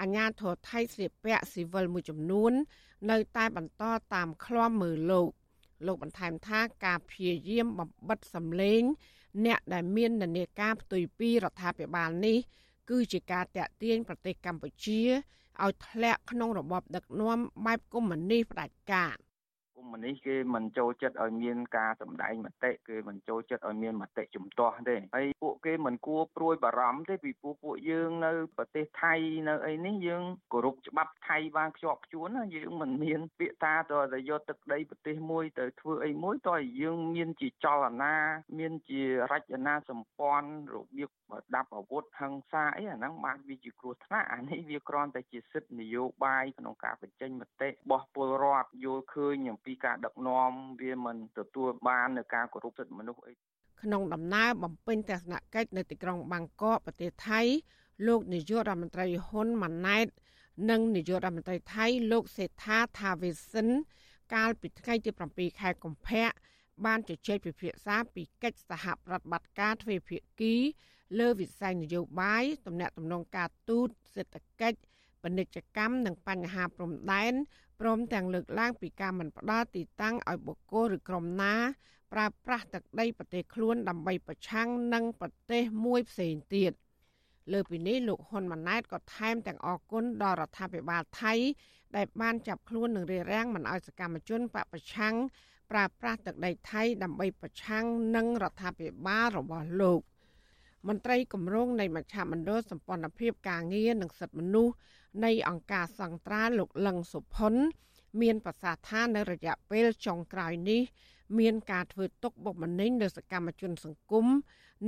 [0.00, 2.52] អាញាធរថៃស្លៀកពាក់ស៊ីវិលមួយចំនួន
[3.10, 3.84] នៅតែបន្ត
[4.14, 5.28] តាមឃ្លាំមើលលោក
[5.86, 8.82] លោកបន្ថែមថាការព្យាយាមបំបិតសម្លេង
[9.44, 12.38] អ្នកដែលមាននានាការផ្ទុយពីរដ្ឋាភិបាលនេះ
[12.90, 15.00] គឺជាការតាក់ទាញប្រទេសកម្ពុជា
[15.62, 29.14] ឲ្យធ្លាក់ក្នុងរបបដឹកនាំបែបកុម្មុយនីសផ្ដាច់ការ។ុម្មុយនីសគេមិនចូលចិត្តឲ្យមានការសម្ដែងមតិគេមិនចូលចិត្តឲ្យមានមតិជំទាស់ទេហើយពួកគេមិនគួរព្រួយបារម្ភទេពីពួកពួកយើងនៅប្រទេសថៃ
[29.48, 30.22] នៅអីនេះយើង
[30.52, 38.14] គោរពច្បាប់ថៃបានខ្ជាប់ខ្ជួនណាយើងមិនមានពាក្យតាទៅតែយកទឹកដីប្រទេសមួយទៅធ្វើអីមួយតើយើងមានជាចលនា
[38.58, 41.10] មានជារចនាសម្ព័ន្ធរបៀប
[41.54, 50.50] ដាប់អាវុធហិង្សាអីអាហ្នឹងបានវាជាគ្រោះថ្នាក់អានេះវាគ្រាន់តែជាសិទ្ធិនយោបាយក្នុងការបញ្ចេញមតិរបស់ពលរដ្ឋយល់ឃើញអំពីការដឹកនាំ
[50.80, 53.34] វាមិនទទួលបាននៅការគោរពសិទ្ធិមនុស្សអី
[53.82, 57.40] ក្នុងដំណើរបំពេញទស្សនកិច្ចនៅទីក្រុងបាងកកប្រទេសថៃ
[58.06, 60.06] លោកនាយករដ្ឋមន្ត្រីហ៊ុនម៉ាណែត
[60.70, 63.68] និងនាយករដ្ឋមន្ត្រីថៃលោកសេដ្ឋាថាវេសិន
[64.34, 66.28] កាលពីថ្ងៃទី7ខែកុម្ភៈ
[66.86, 70.54] បានជជែកពិភាក្សាពីកិច្ចសហប្រតិបត្តិការទ្វេភាគី
[71.18, 74.78] លើវិស័យនយោបាយទំនាក់ទំនងការទូតសេដ្ឋកិច្ច
[75.22, 77.34] ពាណិជ្ជកម្មនិងបញ្ហាព្រំដែន
[77.80, 81.54] ព្រមទាំងលើកឡើងពីការមិនផ្ដល់ទីតាំងឲ្យបុគ្គលឬក្រុមណា
[82.12, 86.72] ប្រើប្រាស់ទឹកដីប្រទេសខ្លួនដើម្បីប្រឆាំងនឹងប្រទេសមួយផ្សេងទៀត
[87.52, 91.34] លើពីនេះលោកហ៊ុនម៉ាណែតក៏ថែមទាំងអគុណដល់រដ្ឋាភិបាលថៃ
[91.96, 95.14] ដែលបានចាប់ខ្លួននិងរារាំងមិនឲ្យសកម្មជនបពប្រឆាំង
[95.70, 97.84] ប្រើប្រាស់ទឹកដីថៃដើម្បីប្រឆាំង
[98.16, 100.00] នឹងរដ្ឋាភិបាលរបស់លោក
[100.88, 104.74] មន្ត្រីគម្រោងនៃមជ្ឈមណ្ឌលសម្ព័ន្ធភាពការងារនិងសិទ្ធិមនុស្ស
[105.24, 107.54] នៃអង្គការសង្ត្រាលោកលឹងសុផុន
[108.20, 110.80] មានប្រសាសន៍ថានៅរយៈពេលចុងក្រោយនេះ
[111.38, 114.26] មានការធ្វើទុកបុកម្នេញលើសកម្មជនសង្គម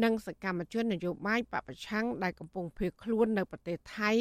[0.04, 4.12] និងសកម្មជននយោបាយបពប្រឆាំងដែលកំពុងភៀសខ្លួននៅប្រទេសថៃ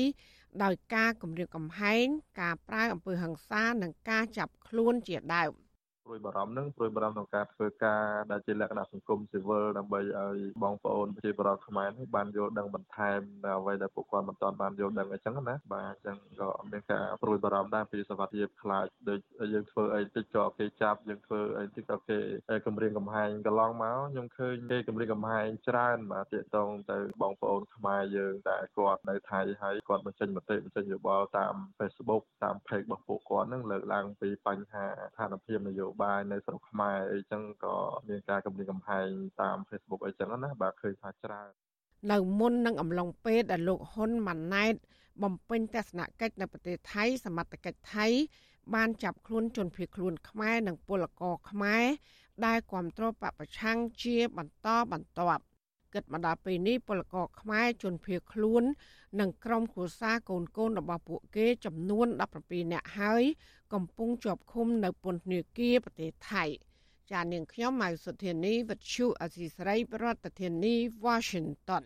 [0.64, 2.06] ដោយការគម្រាមកំហែង
[2.42, 5.52] ការប្រើអំពើហិង្សានិងការចាប់ខ្លួនជាដើម។
[6.06, 19.20] ព្រួយបារម្ភនឹងព្រួយបារម្ភក្នុងការធ្វើការដែលជាលក្ខណៈសង្គមស៊ីវិលដើម្បីឲ្យបងប្អូនប្រជាពលរដ្ឋខ្មែរនេះបានយល់ដឹងបន្ថែមនៅអ្វីដែលពួកគាត់មិនទាន់បានយល់ដឹងអញ្ចឹងណាបាទអញ្ចឹងក៏មានការព្រួយបារម្ភដែរពីសវត្ថិភាពខ្លាចដូច
[19.54, 22.20] យើងធ្វើអីតិចក៏គេចាប់យើងធ្វើអីតិចក៏គេ
[22.66, 37.76] គម្រាមកំហែងកន្លងមកខ្ញុំឃើញគេគម្រាមកំហែងច្រើនបាទទាក់ទងទៅបងប្អូនខ្មែរយើងតែគាត់នៅថៃហើយគាត់បញ្ចេញមតិបញ្ចេញយោបល់តាម Facebook តាម page របស់ពួកគាត់នឹងលើកឡើងពីបញ្ហាស្ថានភាពនយោបាយនៅស្រុកខ្មែរអីចឹងក៏
[38.08, 39.08] មានការគម្រាមកំហែង
[39.42, 41.50] តាម Facebook អីចឹងណាបាទឃើញថាច្រើន
[42.12, 44.74] នៅមុននឹងអំឡុងពេលដែលលោកហ៊ុនម៉ាណែត
[45.24, 48.08] បំពេញទស្សនកិច្ចនៅប្រទេសថៃ សមត្ថកិច្ចថៃ
[48.76, 51.86] បានចាប់ខ្លួនជនភៀសខ្លួនខ្មែរនិងពលករខ្មែរ
[52.46, 55.44] ដែលគ្រប់គ្រងបពប្រឆាំងជាបន្តបន្ទាប់
[55.94, 58.64] គិតមកដល់ពេលនេះពលករខ្មែរជនភៀសខ្លួន
[59.20, 62.08] និងក្រុមគ្រួសារកូនកូនរបស់ពួកគេចំនួន
[62.42, 63.24] 17នាក់ហើយ
[63.74, 66.44] កំពុងជាប់ឃុំនៅពន្ធនាគារប្រទេសថៃ
[67.12, 70.76] ចានាងខ្ញុំម៉ៅសុធានីវិទ្យុអសីស្រីប្រធានាធិបតី
[71.06, 71.84] Washington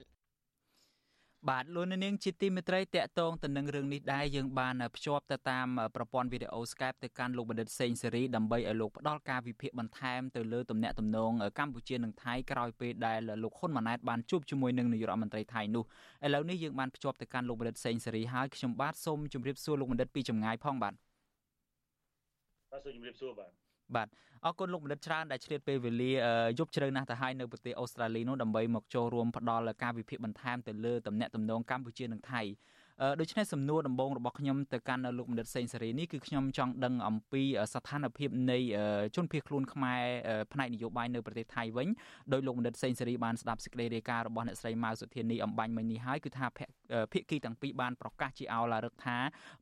[1.49, 15.83] បាទលោកនាងជាទីមេត្រីតកតងទៅនឹងរឿងនេះដែរយើងបានភ្ជាប់ទៅតាមប្រព័ន្ធវីដេអូ Skype ទៅកាន់លោកបណ្ឌិតសេងសេរីដើម្បីឲ្យលោកផ្ដល់ការវិភាគបន្ថែមទៅលើទំនាក់ទំនងកម្ពុជានិងថៃក្រោយពេលដែលលោកហ៊ុនម៉ាណែតបានជួបជាមួយនឹងនាយករដ្ឋមន្ត្រីថៃនោះ
[16.25, 20.93] ឥឡូវនេះយើងបានភ្ជាប់ទៅកាន់លោកបណ្ឌិតសេងសេរីហើយខ្ញុំបាទសូមជម្រាបសួរលោកបណ្ឌិតពីចម្ងាយផងបាទ
[22.71, 23.64] បាទសូមជម្រាបសួរបាទ
[23.95, 24.07] បាទ
[24.45, 26.11] អរគុណលោកបណ្ឌិតច្រើនដែលឆ្លៀតពេលវេលា
[26.59, 32.41] យប់ជ្រៅណាស់ទៅហើយនៅប្រទេសអូស្ត្រាលីនោះដើម្បីមកចូលរួមផ្ដល់ការវិភាគបន្ថែមទៅលើតំណែងតំណងកម្ពុជានិងថៃ
[33.19, 37.43] ដូច្នេះសំណួរដំបូងរបស់ខ្ញុំទៅកាន់លោកបណ្ឌិតសេងសេរីនេះគឺខ្ញុំចង់ដឹងអំពី
[37.73, 38.59] ស្ថានភាពនៃ
[39.15, 40.01] ជនភៀសខ្លួនខ្មែរ
[40.53, 41.87] ផ្នែកនយោបាយនៅប្រទេសថៃវិញ
[42.33, 46.45] ដោយលោកបណ្ឌិតសេងសេរីបានស្ដាប់សេចក្តីរាយការណ៍របស់អ្នកស្រីម៉ៅសុធានីអំបញ្ញមិញនេះហើយគឺថា
[47.13, 49.17] ភាគីទាំងពីរបានប្រកាសជាអោឡារឹកថា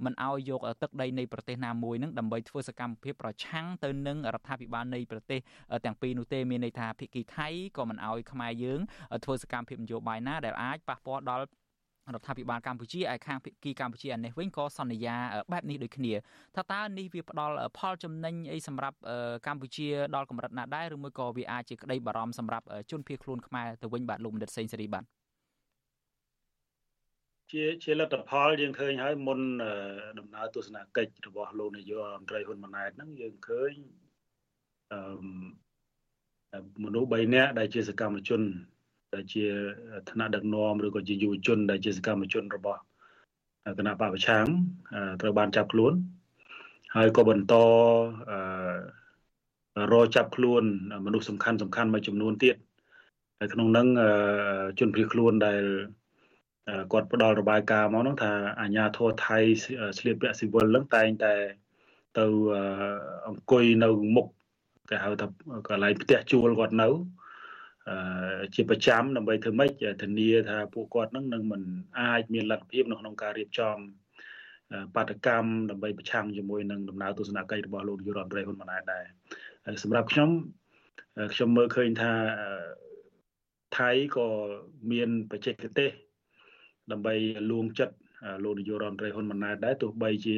[0.06, 5.40] មិនអោយយកទឹកដីនៃប្រទេសណាមួយនឹងដើម្បីធ្វើសកម្មភាពប្រឆាំងទៅនឹងរដ្ឋាភិបាលនៃប្រទេស
[5.86, 8.80] ទាំងពីរនោះទេមានន័យថាភាគីថៃក៏មិនអោយខ្មែរយើង
[9.26, 11.46] ធ្វើសកម្មភាពនយោបាយណាដែលអាចប៉ះពាល់ដល់
[12.12, 15.16] រដ្ឋាភិបាលកម្ពុជាឯខាងភាគីកម្ពុជាឯនេះវិញក៏សន្យា
[15.52, 16.14] បែបនេះដូចគ្នា
[16.56, 18.98] ថាតើនេះវាផ្ដល់ផលចំណេញអីសម្រាប់
[19.48, 25.04] កម្ពុជាដល់កម្រិតណាដែរឬមួយក៏វាអាចជាក្តីបារម្ភសម្រាប់ជនភៀសខ្លួនខ្មែរទៅវិញបាទលោកបណ្ឌិតសេងសេរីបាទ
[27.52, 29.40] ជាជាលទ្ធផលយើងឃើញហើយមុន
[30.20, 33.72] ដំណើរទស្សនកិច្ចរបស់លោកនាយករដ្ឋមន្ត្រីហ៊ុនម៉ាណែតហ្នឹងយើងឃើញ
[34.92, 38.42] អឺមនុស្ស3នាក់ដែលជាសកម្មជន
[39.14, 39.46] ដែលជា
[40.10, 42.80] ឋានៈដឹកនាំឬក៏ជាយុវជន ដែលជាសកម្មជនរបស់
[43.78, 44.46] គណៈបពប្រឆាំង
[45.22, 45.94] ត្រូវបានចាប់ខ្លួន
[46.96, 47.54] ហើយក៏បន្ត
[49.92, 50.64] រចាប់ខ្លួន
[51.06, 52.56] មនុស្សសំខាន់សំខាន់មួយចំនួនទៀត
[53.40, 53.88] ហើយក្នុងនោះ
[54.80, 55.64] ជនភៀសខ្លួនដែល
[56.92, 59.38] គាត់ផ្ដល់របាយការណ៍មកនោះថាអាញាធរថៃ
[59.98, 61.34] ស្លៀកពាក់ស៊ីវិលនឹងតែងតែ
[62.20, 62.26] ទៅ
[63.28, 64.28] អង្គុយនៅមុខ
[64.90, 65.28] គេហៅថា
[65.68, 66.88] កន្លែងផ្ទះជួលគាត់នៅ
[68.55, 69.71] ជាប្រចាំដើម្បីធ្វើម៉េច
[70.03, 71.63] ធានាថាពួកគាត់នឹងនឹងមិន
[72.01, 73.77] អាចមានលទ្ធភាពនៅក្នុងការរៀបចំ
[74.95, 79.05] បាតកម្មដើម្បីប្រឆាំងជាមួយនឹងដំណើរទស្សនកិច្ចរបស់លោកនាយករដ្ឋមន្ត្រីហ៊ុនម៉ាណែតដែរ
[79.83, 80.31] សម្រាប់ខ្ញុំ
[81.35, 82.13] ខ្ញុំមើលឃើញថា
[83.79, 84.29] ថៃក៏
[84.93, 85.91] មានបច្ចេកទេស
[86.93, 87.15] ដើម្បី
[87.51, 87.95] លួងចិត្ត
[88.45, 90.37] លោកនាយករដ្ឋមន្ត្រីហ៊ុនម៉ាណែតដែរទោះបីជា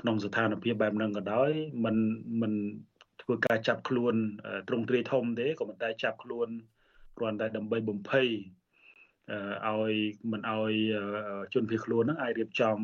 [0.00, 1.50] ក្នុងស្ថានភាពបែបហ្នឹងក៏ដោយ
[1.84, 1.96] มัน
[2.40, 2.52] มัน
[3.23, 4.15] ធ្វើការចាប់ខ្លួន
[4.67, 6.47] ត្រង់ទ្រាយធំទេក៏ប៉ុន្តែចាប់ខ្លួន
[7.17, 8.27] គ្រាន់តែដើម្បីបំភ័យ
[9.67, 9.93] ឲ្យ
[10.31, 10.73] មិនឲ្យ
[11.53, 12.77] ជនភៀសខ្លួនហ្នឹងអាចរៀបចំ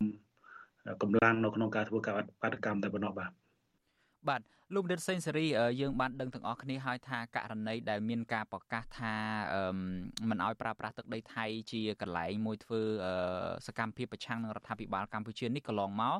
[1.01, 3.31] កម្លាំងនៅក្នុងការធ្វើការបាតកម្មតែប៉ុណ្ណោះបាទ
[4.29, 4.41] បាទ
[4.75, 5.45] លោកដិតសេងសេរី
[5.81, 9.13] យើងបានដឹងទាំងអស់គ្នាហើយថាករណីដែលមានការប្រកាសថា
[10.29, 12.81] មិនអោយប្រើប្រាស់ទឹកដីថៃជាកន្លែងមួយធ្វើ
[13.67, 16.15] សកម្មភាពប្រឆាំងនឹងរដ្ឋាភិបាលកម្ពុជានេះកន្លងមក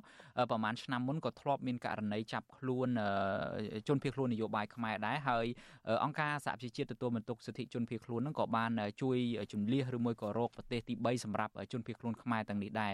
[0.49, 2.89] ប្រហែលឆ្នាំមុនក៏ធ្លាប់មានករណីចាប់ខ្លួន
[3.87, 5.45] ជនភៀសខ្លួននយោបាយខ្មែរដែរហើយ
[6.03, 8.71] អង្គការសហប្រជាជាតិទទួលបន្ទុកសិទ្ធិជនភៀសខ្លួននឹងក៏បាន
[9.01, 9.17] ជួយ
[9.51, 12.93] ជំនះឬមួយក៏រកប្រទេសទី3សម្រាប់ជនភៀសខ្លួនខ្មែរទាំងនេះដែរ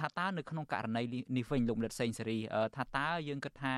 [0.00, 1.02] ថាតើនៅក្នុងករណី
[1.36, 2.38] នេះវិញលោកដិតសេងសេរី
[2.76, 3.74] ថាតើយើងគិតថា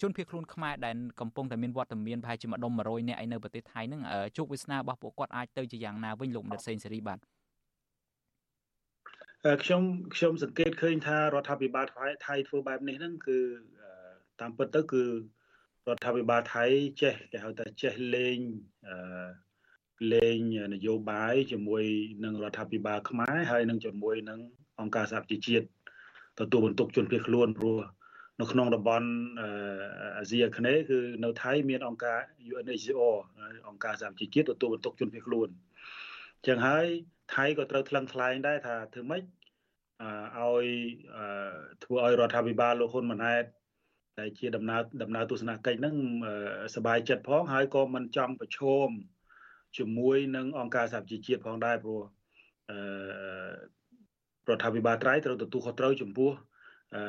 [0.00, 4.02] ជនភៀសខ្លួនខ្មែរដែលកំពុងតែមានវត្តមានប្រហែលជាមួយដុំ100នាក់ឯនៅប្រទេសថៃហ្នឹង
[4.36, 7.18] ជោគវាសនារបស់ពួកគាត់អាចទៅជាយ៉ាងណាវិញលោកមនិតសេងសេរីបាទ
[9.64, 9.82] ខ្ញុំ
[10.14, 11.86] ខ្ញុំសង្កេតឃើញថារដ្ឋាភិបាល
[12.26, 13.38] ថៃធ្វើបែបនេះហ្នឹងគឺ
[14.40, 15.02] តាមពិតទៅគឺ
[15.88, 16.64] រដ្ឋាភិបាលថៃ
[17.02, 18.38] ចេះគេហៅថាចេះលេង
[18.88, 19.50] អឺ
[20.12, 20.38] លេង
[20.74, 21.84] នយោបាយជាមួយ
[22.24, 24.40] នឹងរដ្ឋាភិបាលខ្មែរហើយនឹងជាមួយនឹង
[24.80, 25.66] អង្គការសហប្រជាជាតិ
[26.40, 27.76] ទទួលបន្ទុកជនភៀសខ្លួនព្រោះ
[28.41, 29.07] នៅក្នុងតំបន់
[30.17, 32.19] អាស៊ីអាគ្នេយ៍គឺនៅថៃមានអង្គការ
[32.51, 33.17] UNHCR
[33.69, 35.47] អង្គការសហប្រជាជាតិទទួលបន្ទុកជនភៀសខ្លួន
[36.37, 36.85] អញ្ចឹងហើយ
[37.35, 40.65] ថៃក៏ត្រូវថ្លឹងថ្លែងដែរថាធ្វើម៉េចឲ្យ
[41.83, 43.43] ធ្វើឲ្យរដ្ឋាភិបាលលោកហ៊ុនម៉ាណែត
[44.19, 45.95] ដែលជាដំណើរដំណើរទស្សនកិច្ចហ្នឹង
[46.75, 48.89] សบายចិត្តផងហើយក៏មិនចង់ប្រឈម
[49.77, 52.01] ជាមួយនឹងអង្គការសហជីវជាតិផងដែរព្រោះ
[52.69, 52.77] អឺ
[54.49, 56.31] រដ្ឋាភិបាលត្រៃត្រូវទទួលខុសត្រូវចំពោះ
[56.95, 57.01] អឺ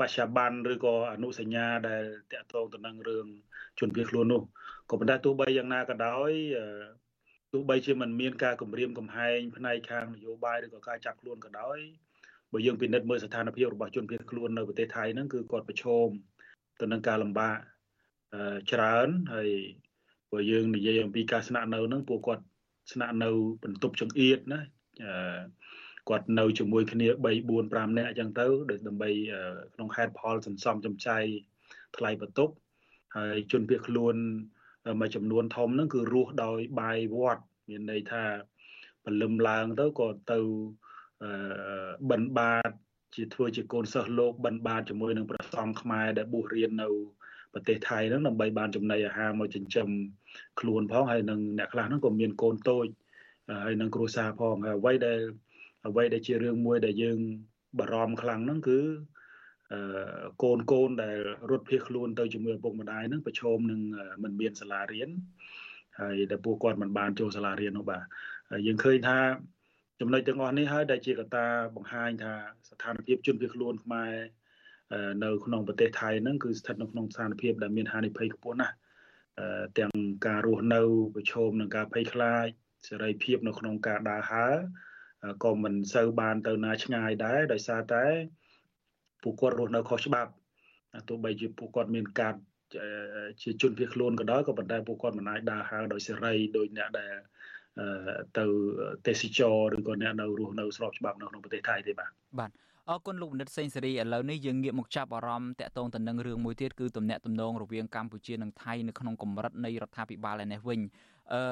[0.00, 3.26] បច្ចុប្បន្នឬក៏អនុសញ្ញាដែលតាក់ទងទៅនឹងរឿង
[3.78, 4.42] ជនភៀសខ្លួននោះ
[4.90, 6.30] ក៏ប៉ុន្តែទោះបីយ៉ាងណាក៏ដោយ
[7.52, 11.78] ទោះបីជាមិនមានការគម្រាមកំហែងផ្នែកខាងនយោបាយឬក៏ការចាប់ខ្លួនក៏ដោយ
[12.52, 16.08] បើយើងពិនិត្យមើលស្ថានភាពរបស់ជនភៀសខ្លួននៅប្រទេសថៃហ្នឹងគឺគាត់ប្រឈម
[16.80, 17.56] ទៅនឹងការលំបាក
[18.72, 19.50] ច្រើនហើយ
[20.32, 22.44] បើយើងនិយាយអំពីការស្នាក់នៅហ្នឹងពួកគាត់
[22.92, 23.30] ស្នាក់នៅ
[23.62, 24.60] បន្ទប់ចង្អៀតណា
[26.08, 28.46] គាត់នៅជាមួយគ្នា3 4 5នាក់អញ្ចឹងទៅ
[28.86, 29.10] ដើម្បី
[29.74, 31.22] ក្នុងហេតុផលសន្សំចំចាយ
[31.96, 32.52] ថ្លៃបន្ទប់
[33.16, 34.14] ហើយជនភៀសខ្លួន
[35.00, 38.24] មួយចំនួនធំហ្នឹងគឺរស់ដោយបាយវត្តមានន័យថា
[39.04, 40.38] ពលឹមឡើងទៅក៏ទៅ
[42.10, 42.70] បិណ្ឌបាត
[43.14, 46.88] ជាធ្វើជាកូនសិស្សលោកបិណ្ឌបាតជាមួយនឹងព្រះសង្ឃខ្មែរដែលបួសរៀននៅ
[47.52, 49.88] ប្រទេសថៃហ្នឹងដើម្បីបានចំណីអាហារមកចិញ្ចឹម
[50.60, 52.86] ខ្លួនផងហើយនឹងអ្នកខ្លះហ្នឹងក៏មានកូនតូច
[53.64, 55.20] ហើយនឹងគ្រួសារផងហើយអ្វីដែល
[55.88, 57.18] អ្វីដែលជារឿងមួយដែលយើង
[57.78, 58.80] បារម្ភខ្លាំងហ្នឹងគឺ
[59.72, 59.80] អឺ
[60.42, 61.16] កូនកូនដែល
[61.50, 63.80] រត់ភៀសខ្លួនទៅជាមួយឪពុកម្ដាយហ្នឹងប្រឈមនឹង
[64.22, 65.10] មិនមានសាលារៀន
[66.00, 68.02] ហើយដែលពួកគាត់មិនបានចូលសាលារៀននោះបាទ
[68.66, 69.18] យើងឃើញថា
[70.00, 72.34] ចំណុចទាំងអស់នេះហើយដែលជាកត្តាបង្ហាញថា
[72.68, 74.12] ស្ថានភាពជនភៀសខ្លួនខ្មែរ
[75.24, 78.74] នៅក្នុងប្រទេសថៃហ្នឹងគឺស្ថិតនៅក្នុងស្ថានភាពដែលមានហានិភ័យខ្ពស់ណាស់
[79.78, 79.94] ទាំង
[80.26, 80.82] ការរស់នៅ
[81.14, 82.46] ប្រឈមនឹងការភ័យខ្លាច
[82.88, 84.54] សេរីភាពនៅក្នុងការដើរហើរ
[85.44, 88.04] ក៏មិនសូវបានទៅណាឆ្ងាយដែរដោយសារតែ
[89.22, 90.30] ពួកគាត់រស់នៅខុសច្បាប់
[91.08, 92.34] ទោះបីជាពួកគាត់មានកាត
[93.42, 97.14] ជាជនភៀសខ្លួនក៏ដោយក៏ប៉ុន្តែពួកគាត់មិនអាចដើរហើរដោយសេរីដោយអ្នកដែល
[98.38, 98.44] ទៅ
[99.06, 102.50] ទេសចរឬក៏អ្នកនៅរស់នៅស្របច្បាប់នៅក្នុងប្រទេសថៃទេបាទបាទ
[102.90, 110.80] អរគុណលោកបណ្ឌិតសេងសេរីឥឡូវនេះយើងងាកមកចាប់អារម្មណ៍តាក់ទងទៅនឹងរឿងមួយទៀតគឺទំនាក់ទំនងរវាងកម្ពុជានិងថៃនៅក្នុងកម្រិតនៃរដ្ឋាភិបាលឯនេះវិញ
[111.32, 111.42] អឺ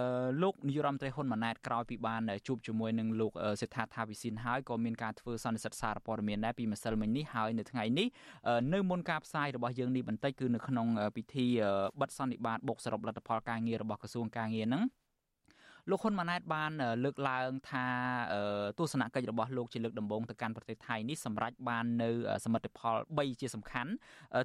[0.43, 8.07] លោកនាយរដ្ឋមន្ត្រីហ៊ុនម៉ាណែតក្រោយពីបានជួបជាមួយនឹងលោកសេដ្ឋាថាវិសិនហើយក៏មានការធ្វើសន្និសីទសារព័ត៌មានដែរពីម្សិលមិញនេះហើយនៅថ្ងៃនេះ
[8.73, 11.47] នៅមុនការផ្សាយរបស់យើងនេះបន្តិចគឺនៅក្នុងពិធី
[12.01, 14.83] បិទសន្និបាតបុកសរុបលទ្ធផលការងាររបស់ក្រសួងការងារហ្នឹង
[15.91, 16.73] លោកហ៊ុនម៉ាណែតបាន
[17.05, 17.87] លើកឡើងថា
[18.79, 22.11] ទស្សនកិច្ចរបស់លោកជាលើកដំបូងទៅកាន់ប្រទេសថៃនេះសម្រាប់បាននៅ
[22.45, 23.91] សមិទ្ធផល3ជាសំខាន់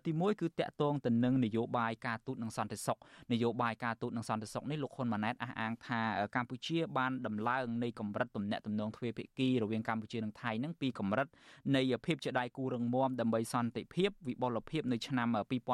[0.06, 2.98] ទី1គឺតកតងទៅនឹងនយោបាយការទូតនិងសន្តិសុខ
[3.34, 6.02] នយោបាយការទូតនិងសន្តិសុខនេះលោកហ៊ុនម៉ាណែតអះអាងថា
[6.36, 11.28] កម្ពុជាបានដំឡើងនៃកម្រិតទំនាក់ទំនងទ្វេភាគីរវាងកម្ពុជានិងថៃនឹងពីកម្រិត
[11.76, 15.28] នៃភាពជាដៃគូរឹងមាំដើម្បីសន្តិភាពវិបុលភាពនៅឆ្នាំ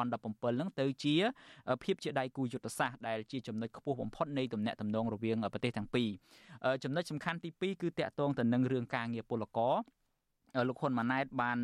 [0.06, 1.16] 2017នឹងទៅជា
[1.84, 6.10] ភាពជាដៃគូយុទ្ធសាស្ត្រដែលជាចំណុចខ្ពស់បំផុតនៃទំនាក់ទំនងរវាងប្រទេសទាំងពីរ
[6.84, 9.74] ចំណុចសំខាន់ទី2គឺតកតងទៅនឹងរឿងការងារពលករ
[10.68, 11.58] លោកហ៊ុនម៉ាណែតបាន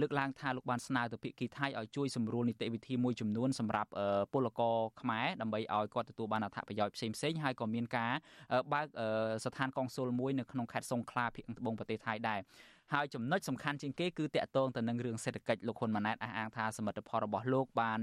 [0.00, 3.90] លើកឡើងថាលោកបានស្នើទៅភាគីថៃឲ្យជួយសម្រួលនីតិវិធីមួយចំនួនសម្រាប់
[4.32, 8.12] ពលករខ្មែរដើម្បីឲ្យគាត់ទទួលបានអត្ថប្រយោជន៍ផ្សេងផ្សេងហើយក៏មានការ
[8.72, 8.86] បើក
[9.44, 12.40] ស្ថានកុងស៊ុលមួយនៅក្នុងខេត្តសង្ខឡាភាគត្បូងប្រទេសថៃដែរ
[12.92, 18.00] ហើយចំណុចសំខាន់ជាងគេគឺតកតងទៅនឹងរឿងសេដ្ឋកិច្ចលោកហ៊ុនម៉ាណែតអះអាងថាសមិទ្ធផលរបស់លោកបាន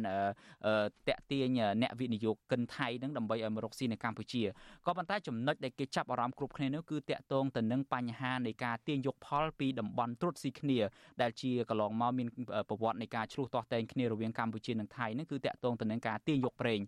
[1.08, 4.44] តេទៀងអ្នកវិនិយោគិនថៃនឹងដើម្បីឲ្យមករកស៊ីនៅកម្ពុជា
[4.86, 10.80] ក៏ប៉ុន្តែចំណុចដែលគេចាប់អារម្មណ៍គ្រប់គ្នានោះគឺតកតងទៅនឹងបញ្ហានៃការទាញយកផលពីតំបន់ត្រួតស៊ីគ្នា
[11.22, 12.28] ដែលជាកន្លងមកមាន
[12.70, 16.82] ប្រវត្តិនៃការឆ្លោះទាស់តែងគ្នារវាងកម្ពុជានិងថៃនឹងគឺតកតងទៅនឹងការទាញយកប្រេង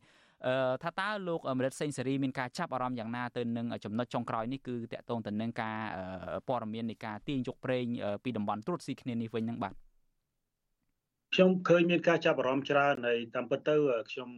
[0.84, 5.78] ថាតើលោកមរិតសេងសេរីមានការចាប់អារម្មណ៍យ៉ាងណាទៅនឹងចំណុចចុងក្រោយនេះគឺតកតងទៅនឹងការ
[6.48, 7.86] ព័ត៌មាននៃការទាញយកប្រេង
[8.24, 9.74] ពីតំបន់ត្រួតស៊ីគ្នានេះវិញហ្នឹងបាទ
[11.34, 13.76] ខ្ញុំឃើញមានការចាប់អារម្មណ៍ច្រើនហើយតាមពិតទៅ
[14.12, 14.30] ខ្ញុំ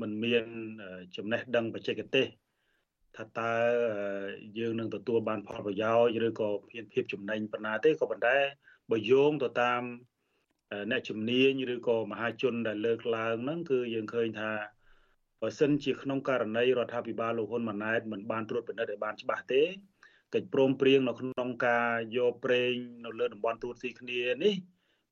[0.00, 0.44] មិនមាន
[1.16, 2.26] ចំណេះដឹងបច្ចេកទេស
[3.16, 3.52] ថាតើ
[4.58, 8.36] យើងនឹងទទួលបានផលប្រយោជន៍ឬក៏មានភាពចំណេញប៉ុណ្ណាទេក៏ប៉ុន្តែ
[8.90, 9.82] បើយោងទៅតាម
[10.90, 14.50] អ្នកជំនាញឬក៏មហាជនដែលលើកឡើងហ្នឹងគឺយើងឃើញថា
[15.42, 19.62] បើសិនជាក្នុងករណីរដ្ឋាភិបាលលោកហ៊ុនម៉ាណែតមិនបានត្រួតពិនិត្យឲ្យបានច្បាស់ទេ
[20.34, 22.72] កិច្ចព្រមព្រៀងនៅក្នុងការយកប្រេង
[23.04, 24.54] នៅលើតំបន់ត្រួតស៊ីគ្នានេះ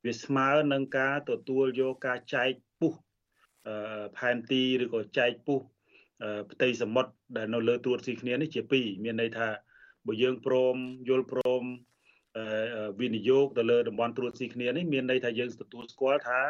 [0.04, 2.50] វាស្មើនឹងការទទួលយកការចែក
[2.80, 2.92] ពុះ
[4.18, 5.60] ផែនទីឬក៏ចែកពុះ
[6.52, 9.48] ផ្ទៃសមុទ្រដែលនៅលើត្រួតស៊ីគ្នានេះជាពីរមានន័យថា
[10.06, 10.76] បើយើងព្រម
[11.08, 11.62] យល់ព្រម
[13.00, 16.40] វិនិយោគទៅលើតំបន់ត្រួតស៊ីគ្នានេះមានន័យថាយើងទទួលស្គាល់ថា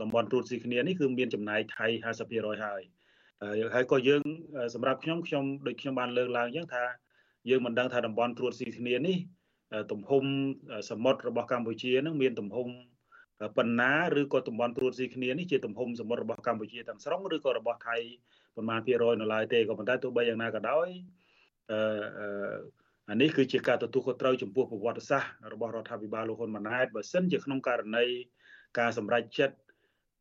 [0.00, 1.86] តំបន់ត្រួតស៊ីគ្នានេះគឺមានចំណាយថៃ
[2.26, 2.82] 50%ហើយ
[3.74, 4.22] ហើយក៏យើង
[4.74, 6.84] សម្រាប់ខ្ញុំខ្ញុំដូចខ្ញុំបានលើកឡើងអញ្ចឹងថា
[7.50, 9.16] យើងមិនដឹងថាតំបន់ត្រួតស៊ីគ្នានេះ
[9.92, 10.24] ទំហំ
[10.90, 12.68] សមុទ្ររបស់កម្ពុជានឹងមានទំហំ
[13.56, 17.96] ប៉ុណ្ណាឬក៏តំបន់ត្រួតស៊ីគ្នានេះជាទំហំសមុទ្ររបស់កម្ពុជាទាំងស្រុងឬក៏របស់ថៃ
[18.56, 20.88] ប្រមាណ200នៅឡើយទេក៏ប៉ុន្តែទោះបីយ៉ាងណាក៏ដោយ
[21.70, 21.80] អឺ
[23.10, 28.06] អានេះគឺជាការទទួលខុសត្រូវចំពោះប្រវត្តិសាស្ត្ររបស់រដ្ឋាភិបាលលោកហ៊ុនម៉ាណែតបើសិនជាក្នុងករណី
[28.78, 29.56] ការសម្រេចចិត្ត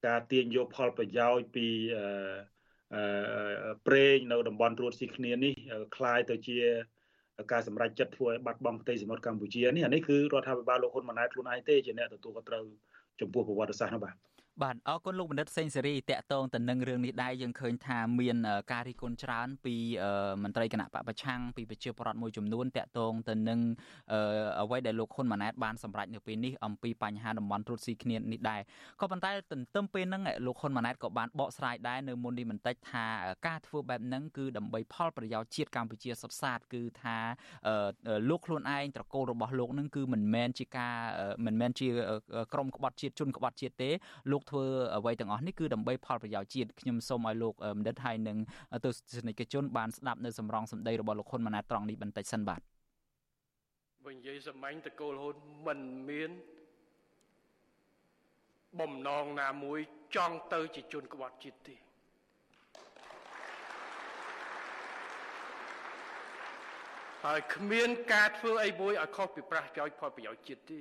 [0.08, 1.68] ការទាញយកផលប្រយោជន៍ពី
[1.98, 2.06] អឺ
[3.87, 5.53] ប្រេងនៅតំបន់ត្រួតស៊ីគ្នានេះ
[5.97, 6.59] คล้ายទៅជា
[7.53, 12.65] ការសម្រេចចិត្តធ្វើឲ្យបាត់បង់ផ្ទៃសមុទ្រកម្ពុជានេះអានេះគឺរដ្ឋាភិបាលលោកហ៊ុនម៉ាណែតខ្លួនឯងទេជាអ្នកទទួលខុសត្រូវ
[13.21, 14.15] ចំពោះប្រវត្តិសាស្ត្រនោះបាទ
[14.64, 18.38] បាទអរគុណលោកបណ្ឌិតសេងសេរីតកតងទៅនឹងរឿងនេះដែរយើងឃើញថាមាន
[18.72, 19.76] ការរិះគន់ច្រើនពី
[20.43, 23.60] មន្ត្រីគណៈបពប្រឆាំងពីប្រជាពលរដ្ឋមួយចំនួនតកតងទៅនឹង
[24.62, 28.62] អ្វីដែលលោកហ៊ុនម៉ាណែតបានសម្រេចនៅពេលនេះអំពីបញ្ហាតំបន់ត្រួតស៊ីគ្នានេះដែរ
[29.01, 33.05] ក៏ប៉ុន្តែទន្ទឹមពេលហ្នឹងលោកហ៊ុនម៉ាណែតក៏បានបកស្រាយដែរនៅមុននេះបន្តិចថា
[33.47, 37.18] ការធ្វើបែបហ្នឹងគឺដើម្បីផលប្រយោជន៍ជាតិកម្ពុជាសុទ្ធសាធគឺថា
[38.30, 40.95] លោកខ្លួនឯងត្រកូលរបស់លោកហ្នឹងគឺមិនមែនជាការ
[41.45, 41.88] មិនមែនជា
[42.53, 43.91] ក្រុមក្បត់ជាតិជនក្បត់ជាតិទេ
[44.32, 44.66] លោកធ្វើ
[44.97, 48.38] អ្វីទាំងអស់នេះគឺដើម្បីផលប្រយោជន៍ជាតិខ្ញុំសូមឲ្យលោកបណ្ឌិតហើយនឹង
[48.86, 52.62] ទស្សនិកជនបានស្ដាប់នៅសម្រងសម្ដីរបស់លោកហ៊ុនម៉ាណែតត្រង់នេះបន្តិចសិនបាទ
[54.06, 55.80] វិញនិយាយសម្ាញ់តកូលហ៊ុនមិន
[56.10, 56.32] មាន
[58.80, 59.80] បំណងណាមួយ
[60.16, 61.76] ចង់ទៅជាជនក្បត់ជាតិទេ
[67.26, 70.80] ហើយគ្មានការធ្វើអីមួយឲ្យខុសពីប្រាស់ប្រយោជន៍ផលប្រយោជន៍ជាតិទេ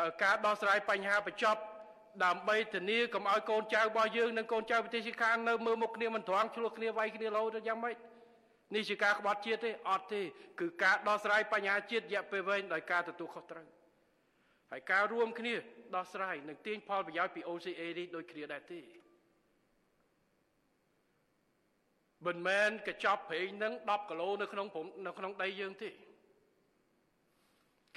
[0.00, 1.60] តើការដោះស្រាយបញ្ហាបញ្ចប់
[2.24, 7.96] ដើម្បីធានាកុំឲ្យកូនចៅរបស់យើងនិងកូនចៅប្រទេសខាងនៅមើលមុខគ្នាមិនត្រង់ឆ្លោះគ្នាវាយគ្នារហូតយ៉ាងម៉េច
[8.74, 10.22] នេះជាការក្បត់ជាតិទេអត់ទេ
[10.60, 13.66] គឺការដោះស្រាយបញ្ហាជាតិរយៈពេលវែងដោយការទទួលខុសត្រូវ
[14.70, 15.54] ហើយការរួមគ្នា
[15.96, 18.80] ដោះស្រាយនិងទាញផលប្រយោជន៍ពី OCA នេះដូចគ្នាដែរទេ
[22.26, 24.66] មិនមែនកញ្ចប់ប្រេងនឹង10គីឡូនៅក្នុង
[25.06, 25.90] នៅក្នុងដីយើងទេ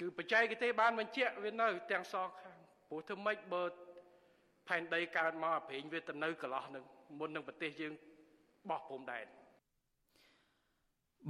[0.00, 2.58] គឺបច្ចេកទេសបានបញ្ជាក់វានៅទាំងសងខាង
[2.88, 3.62] ព្រោះធ្វើម៉េចបើ
[4.68, 6.84] ផែនដីកើតមកអាប្រេងវាទៅនៅកន្លោះនឹង
[7.18, 7.92] មុននឹងប្រទេសយើង
[8.70, 9.26] បោះព្រំដែន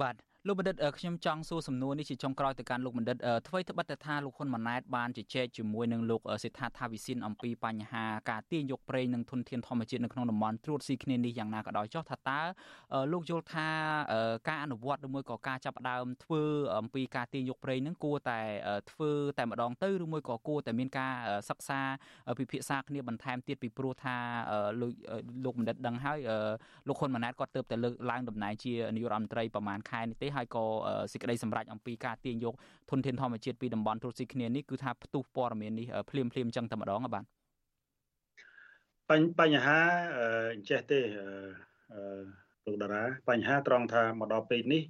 [0.01, 0.15] បាទ
[0.49, 12.39] លោកបណ្ឌិតខ្ញុំចង់សួរសំណួរនេះជាចុងក្រោយទៅកាន់លោកបណ្ឌិតអ្វីត្បិតតែថាលោកហ៊ុនម៉ាណែតបានជជែកជាមួយនឹងលោកសេដ្ឋាថាវិសិនអំពីបញ្ហាការទាញយកប្រេងនិងធនធានធម្មជាតិនៅក្នុងតំបន់ត្រួតស៊ីគ្នានេះយ៉ាងណាក៏ដោយចុះថាតើ
[13.11, 13.67] លោកយល់ថា
[14.49, 16.41] ការអនុវត្តឬមួយក៏ការចាប់ផ្ដើមធ្វើ
[16.79, 18.39] អំពីការទាញយកប្រេងនឹងគួរតែ
[18.91, 21.13] ធ្វើតែម្ដងទៅឬមួយក៏គួរតែមានការ
[21.49, 21.79] សិក្សា
[22.39, 24.15] ពិភាក្សាគ្នាបន្ថែមទៀតពីព្រោះថា
[24.81, 24.91] លោក
[25.45, 26.19] លោកបណ្ឌិតដឹងហើយ
[26.87, 30.63] លោកហ៊ុនម៉ាណែតគាត់ទៅតែលើកឡើងតំណែងជានាយករដ្ឋមន្ត្រីប្រហែលខែនេះទេហើយក៏
[31.11, 32.53] សេចក្តីសម្រេចអំពីការទាញយក
[32.89, 37.23] ធនធានធម្មជាតិពីតំបន់ត្រួតស៊ីគ្នានេះគឺថាផ្ទុះព័ត៌មាននេះភ្លាមភ្លាមចឹងតែម្ដងបាទ
[39.39, 39.79] បញ្ហា
[40.53, 40.99] អញ្ចេះទេ
[42.65, 44.83] លោកតារាបញ្ហាត្រង់ថាមកដល់ពេលនេះ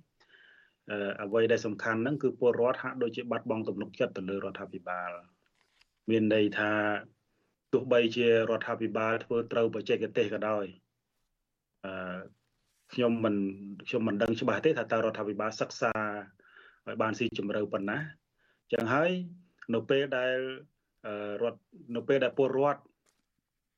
[1.21, 5.11] អ្វីដែលសំខាន់ហ្នឹងគឺពលរដ្ឋហាក់ដូចជាបាត់បង់ទំនុកចិត្តទៅលើរដ្ឋាភិបាល
[6.09, 6.71] មានន័យថា
[7.73, 10.65] ទោះបីជារដ្ឋាភិបាលធ្វើត្រូវបច្ចេកទេសក៏ដោយ
[11.85, 11.93] អឺ
[12.93, 13.35] ខ្ញុំមិន
[13.87, 15.93] ខ្ញុំមិនដឹងច្បាស់ទេថាតើរដ្ឋាភិបាលសិក្សា
[16.87, 17.97] ឲ្យបានស៊ីជម្រៅប៉ុណ្ណា
[18.73, 19.09] ចឹងហើយ
[19.73, 20.35] នៅពេលដែល
[21.43, 21.59] រដ្ឋ
[21.95, 22.81] នៅពេលដែលពលរដ្ឋ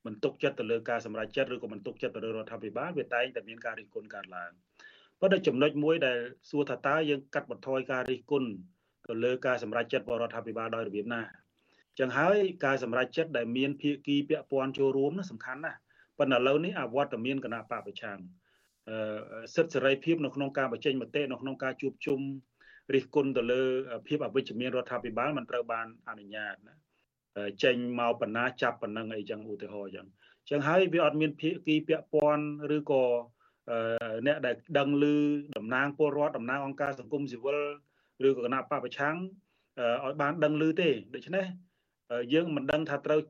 [0.06, 4.50] មិនទុកចិត្តទៅលើការសម្រេចចិត្តឬក៏មិនទុកចិត្តទៅលើរដ្ឋាភិបាលវាតែងតែមានការរិះគន់កើតឡើង
[5.20, 6.18] ប៉ុន្តែចំណុចមួយដែល
[6.50, 8.48] សួរថាតើយើងកាត់បន្ថយការរិះគន់
[9.08, 11.22] ទៅលើការសម្រេចចិត្តរបស់រដ្ឋាភិបាលដោយរបៀបណា
[11.98, 15.78] ចឹងហើយការសម្រេចចិត្តដែលមានភាគីពាក់ព័ន្ធចូលរួមនោះសំខាន់ណាស់
[16.18, 18.18] ប៉ុន្តែឥឡូវនេះអវត្តមានគណៈបពប្រឆាំង
[19.54, 22.20] សិទ្ធិសេរីភាពនៅក្នុងការបញ្ចេញមតិនៅក្នុងការជួបជុំ
[22.94, 23.62] រិះគន់ទៅលើ
[24.08, 26.74] ភាពអវិជ្ជមានរដ្ឋាភិបាលមិនត្រូវបានអនុញ្ញាតណា
[27.62, 30.06] ចេញមកបណ្ណាចាប់ប៉ុណ្ណឹងអីចឹងឧទាហរណ៍ចឹង
[30.50, 32.44] ចឹងហើយវាអត់មានភាគីពាក់ព័ន្ធ
[32.76, 33.04] ឬក៏
[34.26, 35.04] អ្នកដែលដឹងឮ
[35.58, 37.58] តំណាងពលរដ្ឋតំណាងអង្គការសង្គមស៊ីវិល
[38.26, 39.16] ឬក៏គណៈបពប្រឆាំង
[40.04, 41.46] ឲ្យបានដឹងឮទេដូច្នេះ
[42.32, 43.20] យើងមិនដឹងថាត្រូវ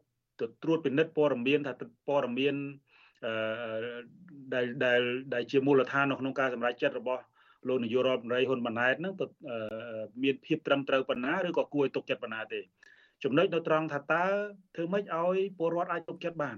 [0.62, 1.74] ត្រួតពិនិត្យព័ត៌មានថា
[2.08, 2.54] ព័ត៌មាន
[4.54, 5.00] ដែលដែល
[5.34, 7.22] ដែលជាមូលដ្ឋាននៅក្នុងការសម្រេចចិត្តរបស់
[7.68, 9.14] លោកនាយករដ្ឋមន្ត្រីហ៊ុនម៉ាណែតហ្នឹង
[10.22, 12.60] មានភាពត្រឹមត្រូវប៉ុណ្ណាឬក៏គួរឲ្យទុកចិត្តប៉ុណ្ណាទេ
[13.24, 14.24] ចំណុចនៅត្រង់ថាតើ
[14.74, 16.56] ធ្វើម៉េចឲ្យពលរដ្ឋអាចទុកចិត្តបាន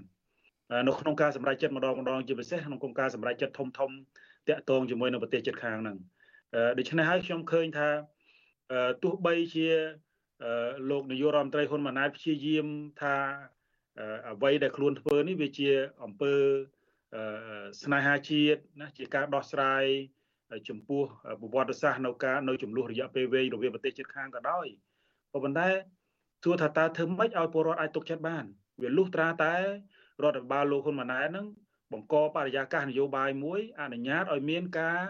[0.87, 3.91] នៅក្នុងការសម្រេចចិត្តម្ដងម្ដងជាពិសេសក្នុងការសម្រេចចិត្តធំធំ
[4.49, 5.97] តាក់ទងជាមួយនឹងប្រទេសជិតខាងហ្នឹង
[6.77, 7.89] ដូច្នេះហើយខ្ញុំឃើញថា
[9.03, 9.67] ទោះបីជា
[10.89, 12.67] លោកនាយករដ្ឋមន្ត្រីហ៊ុនម៉ាណែតព្យាយាម
[13.01, 13.15] ថា
[14.31, 15.69] អ្វីដែលខ្លួនធ្វើនេះវាជា
[16.03, 16.33] អំពើ
[17.83, 19.83] ស្នេហាជាតិណាជាការដោះស្រាយ
[20.69, 21.03] ចំពោះ
[21.41, 24.65] ប្រវត្តិសាស្ត្រនៅការនៅចំនួនរយៈពេលវែងរវាងប្រទេសជិតខាងក៏ដោយ
[25.33, 25.69] ក៏ប៉ុន្តែ
[26.43, 28.43] ទោះថាតើធ្វើម៉េចឲ្យពលរដ្ឋអាចទុកចិត្តបាន
[28.81, 29.55] វាលុះត្រាតែ
[30.23, 31.47] រដ្ឋបាលលោកហ៊ុនម៉ាណែតហ្នឹង
[31.93, 35.01] បង្កបរិយាកាសនយោបាយមួយអនុញ្ញាតឲ្យមានការ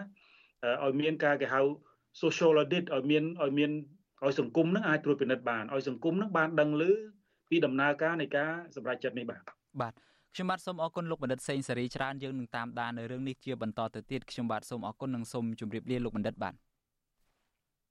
[0.84, 1.60] ឲ្យមានការគេហៅ
[2.22, 3.70] social audit ឲ្យមានឲ្យមាន
[4.24, 6.82] ឲ្យសង្គមនឹងអាចត្រួតពិនិត្យបានឲ្យសង្គមនឹងបានដឹងឮ
[7.50, 9.42] ពីដំណើរការនៃការសម្រេចចិត្តនេះបាទ
[9.80, 9.92] បាទ
[10.36, 16.54] ខ្ញុំបាទសូមអរគុណលោកបណ្ឌិតសេងសេរីច្រើនយើងនឹងតាមដាននៅរឿងនេះជាបន្តទៅទៀតខ្ញុំបាទសូមអរគុណនិងសូមជម្រាបលាលោកបណ្ឌិតបាទ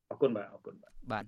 [0.09, 1.25] អរគុណបាទអរគុណបាទបាទ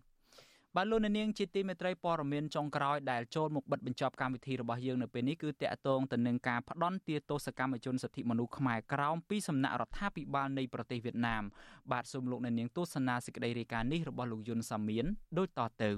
[0.75, 11.43] បាទលោកនាងជាទីមេត្រីព័ត៌មានចុងក្រោយដែលចូលមកបិទបញ្ចប់កម្មវិធីរបស់យើងនៅពេលនេះគឺតកតងទៅនឹងការផ្ដន់ទាទោសកម្មជនសិទ្ធិមនុស្សខ្មែរក្រោមពីសំណាក់រដ្ឋាភិបាលនៃប្រទេសវៀតណាម
[11.91, 15.05] បាទសូមលោកនាងទស្សនាសេចក្តីរាយការណ៍នេះរបស់លោកយុនសាមៀន
[15.37, 15.91] ដូចតទៅ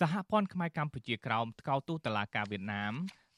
[0.00, 2.94] សហព័ន្ធខ្មែរកម្ពុជាក្រោមថ្កោលទោសតុលាការវៀតណាម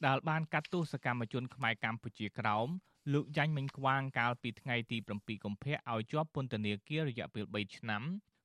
[0.07, 2.69] ដែលបានកាត់ទោសកម្មជនខ្មែរកម្ពុជាក្រោម
[3.13, 8.03] លោកយ៉ាញ់មិញខ្វាងកាលពីថ្ងៃទី7កុម្ភៈឲ្យជាប់ពន្ធនាគាររយៈពេល3ឆ្នាំ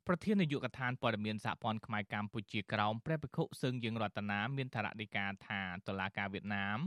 [0.07, 6.79] ប្រធាននាយកដ្ឋានព័ត៌មានសហព័ន្ធខ្មែរកម្ពុជាក្រោមព្រះភិក្ខុសឹងយើងរតនាមានថារដីកាថាតុលាការវៀតណាម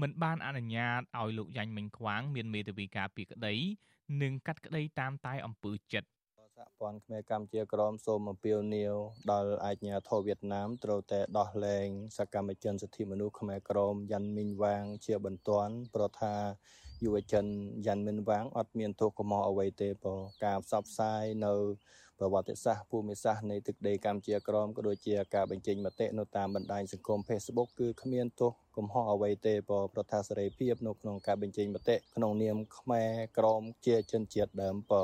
[0.00, 3.54] មិនបានអនុញ្ញាតឲ្យលោកយ៉ាញ់មិញខ្វាងមានមេធាវីការពីក្តី
[4.22, 6.08] និងកាត់ក្តីតាមតែអំពើចិត្ត
[6.60, 8.94] សហព័ន្ធខ្មែរកម្ពុជាក្រមសូមអំពាវនាវ
[9.32, 11.88] ដល់អាជ្ញាធរវៀតណាមត្រូវតែដោះលែង
[12.18, 16.34] សកម្មជនសិទ្ធិមនុស្សខ្មែរក្រមយ៉ាន់មីងវាងជាបន្ទាន់ព្រោះថា
[17.04, 17.46] យុវជន
[17.86, 21.54] យ៉ាន់មីនវាងអត់មានទោសកំហុសអ្វីទេព្រោះការផ្សព្វផ្សាយនៅ
[22.18, 34.94] ប្រវត្តិសាស្ត្រភូមិសាស្ត្រនៃទឹកដីកម្ពុជាក្រមក៏ដូចជាការបញ្ចេញមតិនៅតាមបណ្ដាញសង្គម Facebook គឺគ្មានទោសកំហុសអ្វីទេព្រោះប្រថាសេរីភាពនៅក្នុងការបញ្ចេញមតិក្នុងនាមខ្មែរក្រមជាជនជាតិដើមព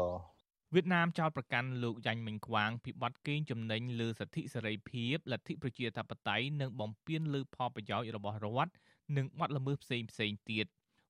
[0.78, 8.72] វៀតណាមចោទប្រកាន់លោកយ៉ាញ់មិញខ្វាងពីបទកេងចំណេញលើសិទ្ធិសេរីភាពលទ្ធិប្រជាធិបតេយ្យនិងបំពានលើផលប្រយោជន៍របស់រដ្ឋ
[9.16, 10.66] និងបទល្មើសផ្សេងផ្សេងទៀត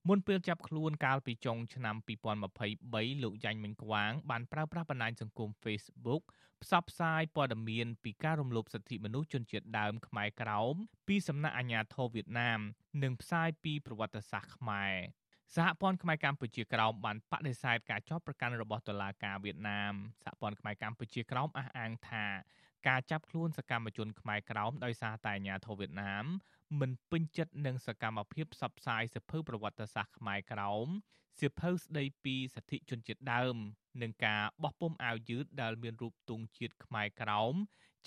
[0.09, 1.97] មុនពេលចាប់ខ្លួនកាលពីចុងឆ្នាំ
[2.61, 6.23] 2023លោកយ៉ាញ់មិញខ្វាងបានប្រើប្រាស់បណ្ដាញសង្គម Facebook
[6.63, 10.75] ផ្សព្វផ្សាយព័ត៌មានពីការរំលោភសិទ្ធិមនុស្សជនជាតិដើមខ្មែរក្រោម
[11.09, 12.61] ពីសំណាក់អាជ្ញាធរវៀតណាម
[13.03, 14.95] និងផ្សាយពីប្រវត្តិសាស្ត្រខ្មែរ
[15.55, 19.95] សហព័ន្ធខ្មែរកម្ពុជាក្រោមបានបដិសេធការចោទប្រកាន់របស់តុលាការវៀតណាម
[20.25, 22.27] សហព័ន្ធខ្មែរកម្ពុជាក្រោមអះអាងថា
[22.89, 26.25] ការចាប់ខ្លួនសកម្មជនខ្មែរក្រោមដោយសារតែអាជ្ញាធរវៀតណាម
[26.81, 30.87] មិនពេញចិត្តនឹងសកម្មភាពផ្សព្វផ្សាយសិភៅប្រវត្តិសាស្ត្រខ្មែរក្រោម
[31.41, 33.57] សិភៅស្ដីពីសិទ្ធិជនជាតិដើម
[34.03, 37.55] និងការបោះពុម្ពអាវយឺតដែលមានរូបទង់ជាតិខ្មែរក្រោម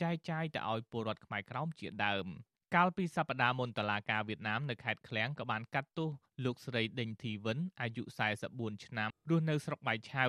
[0.02, 2.28] ចែកចាយទៅឲ្យពលរដ្ឋខ្មែរក្រោមជាដើម
[2.76, 6.10] កាលពីសប្តាហ៍មុនតឡាការវៀតណាមនៅខេត្តឃ្លៀងក៏បានកាត់ទោស
[6.46, 8.04] លោកស្រីដេញធីវិនអាយុ
[8.44, 10.26] 44ឆ្នាំរស់នៅស្រុកបៃឆៅ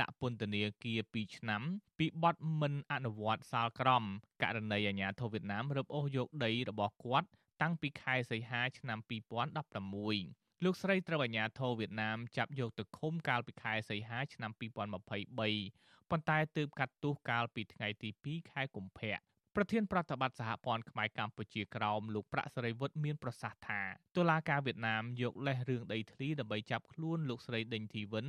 [0.00, 1.62] ដាក់ពន្ធនាគារ2ឆ្នាំ
[1.98, 4.04] ពីបទមិនអនុវត្តសាលក្រម
[4.42, 7.28] ករណីអាញាធិវៀតណាមរឹបអូសយកដីរបស់គាត់
[7.62, 8.98] តាំងពីខែសីហាឆ្នាំ
[9.80, 19.16] 2016លោកស្រីត្រូវអាជ្ញាធរវៀតណាមចាប់យកទៅឃុំកាលពីខែសីហាឆ្នាំ2023ប៉ុន្តែទើបកាត់ទោសកាលពីថ្ងៃទី2ខែកុម្ភៈ
[19.58, 23.82] ប្រធានប្រតិបត្តិសហព័ន្ធខ្មែរកម្ពុជាក្រោមលោកប្រាក់សេរីវុឌ្ឍមានប្រសាសន៍ថា
[24.16, 28.26] តុលាការវៀតណាមយកលេសរឿងដីធ្លីដើម្បីចាប់ខ្លួនលោកស្រីដេញធីវិន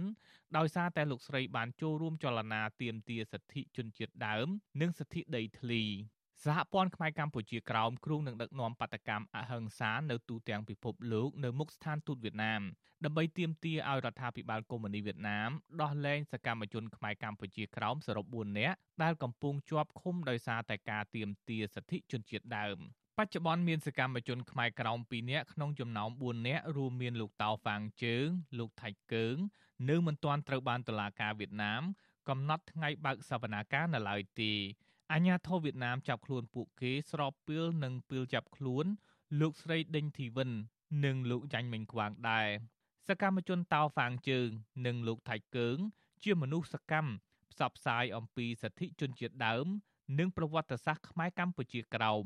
[0.58, 4.48] ដោយសារតែលោកស្រីបានចូលរួមចលនាទាមទារសិទ្ធិជនជាតិដើម
[4.82, 5.84] និងសិទ្ធិដីធ្លី
[6.46, 12.62] សហព័ន្ធខ្មែរកម្ពុជាក្រោមគ្រងនឹងដឹកនាំបដកម្មអហិង្សានៅទូទាំងពិភពលោកនៅមុខស្ថានទូតវៀតណាម
[13.06, 15.50] ដើម្បីទាមទារឲ្យរដ្ឋាភិបាលកុម្មុយនីវៀតណាម
[15.82, 22.78] ដោះលែងសកម្មជនខ្មែរកម្ពុជាក្រោមសរុប4នាក់ដែលកំពុងជាប់ឃុំដោយសារតែការទាមទារសិទ្ធិជនជាតិដើម
[23.18, 28.28] បច្ចុប្បន្នមានសកម្មជនខ្មែរក្រោម2នាក់ក្នុងចំណោម4នាក់រួមមានលោកតៅហ្វាងជើង
[28.60, 29.38] លោកថៃកើង
[29.90, 31.84] នៅមិនទាន់ត្រូវបានតុលាការវៀតណាម
[32.30, 34.54] កំណត់ថ្ងៃបើកសវនាការនៅឡើយទេ
[35.14, 38.86] អាញាធរវៀតណាមចាប់ខ្លួនពួកគេស្របពេលនឹងពេលចាប់ខ្លួន
[39.40, 40.52] លោកស្រីដេញធីវិន
[41.06, 42.48] និងលោកចាញ់មិញខ្វាងដែរ
[43.08, 44.50] សកម្មជនតោហ្វាងជើង
[44.86, 45.78] និងលោកថៃកើង
[46.24, 47.12] ជាមនុស្សសកម្ម
[47.52, 49.68] ផ្សព្វផ្សាយអំពីសិទ្ធិជនជាតិដើម
[50.20, 52.26] និងប្រវត្តិសាស្ត្រខ្មែរកម្ពុជាក្រោម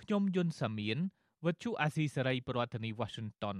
[0.00, 0.98] ខ្ញុំយុនសាមៀន
[1.46, 3.58] វិទ្យុអាស៊ីសេរីប្រធានាធិបតី Washington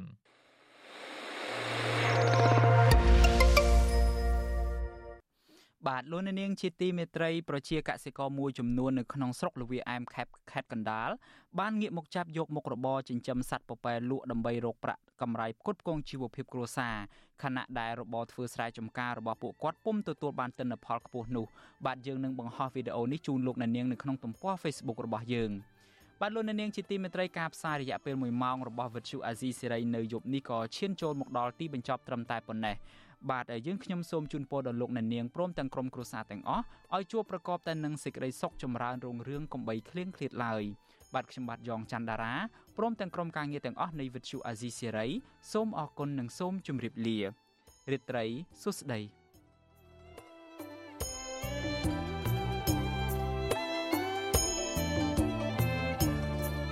[5.87, 11.11] បបាទលោកនាងជាទីមេត្រីប្រជាកសិករមួយចំនួននៅក្នុងស្រុកលវីអែមខេបខេត្តកណ្ដាល
[11.59, 16.95] បានងាកមកចាប់យកមុខរបរចិញ្ចឹមសត្វពពែលក់ដើម្បីរកប្រាក់កម្រៃផ្គត់ផ្គង់ជីវភាពគ្រួសារ
[17.43, 21.47] ខណៈដែលរបរធ្វើស្រែចម្ការរបស់ពួកគាត់ពុំទទួលបានទិន្នផលខ្ពស់នោះ
[21.87, 25.51] បាទយើងនឹងបង្ហោះវីដេអូនេះជូនលោកអ្នកនាងនៅក្នុងទំព័រ Facebook របស់យើង
[26.21, 32.77] បាទលោកអ្នកនាងជាទីមេត្រីការផ្សាយរយៈពេល1ម៉ោងរបស់វិទ្យុអាស៊ីសេរីនៅយប់នេះក៏ឈានចូលមកដល់ទីបញ្ចប់ត្រឹមតែប៉ុណ្ណេះ
[33.31, 36.65] បាទយើងខ្ញុំសូមជូនពរដល់លោកអ្នកនាងព្រមទាំងក្រុមគ្រួសារទាំងអស់
[36.95, 40.63] ឲ្យជួបប្រកបតែនឹងសេចក្តីសុខចម្រើនរុងរឿងកំបីគ្លៀងឃ្លាតឡើយ
[41.15, 42.35] បាទខ្ញុំបាទយ៉ងច័ន្ទដារា
[42.77, 45.07] ព្រមទាំងក្រុមការងារទាំងអស់នៃវិទ្យុអាស៊ីសេរី
[45.53, 47.19] សូមអរគុណនិងសូមជម្រាបលា
[47.91, 48.25] រាត្រី
[48.63, 49.01] សុស្ដី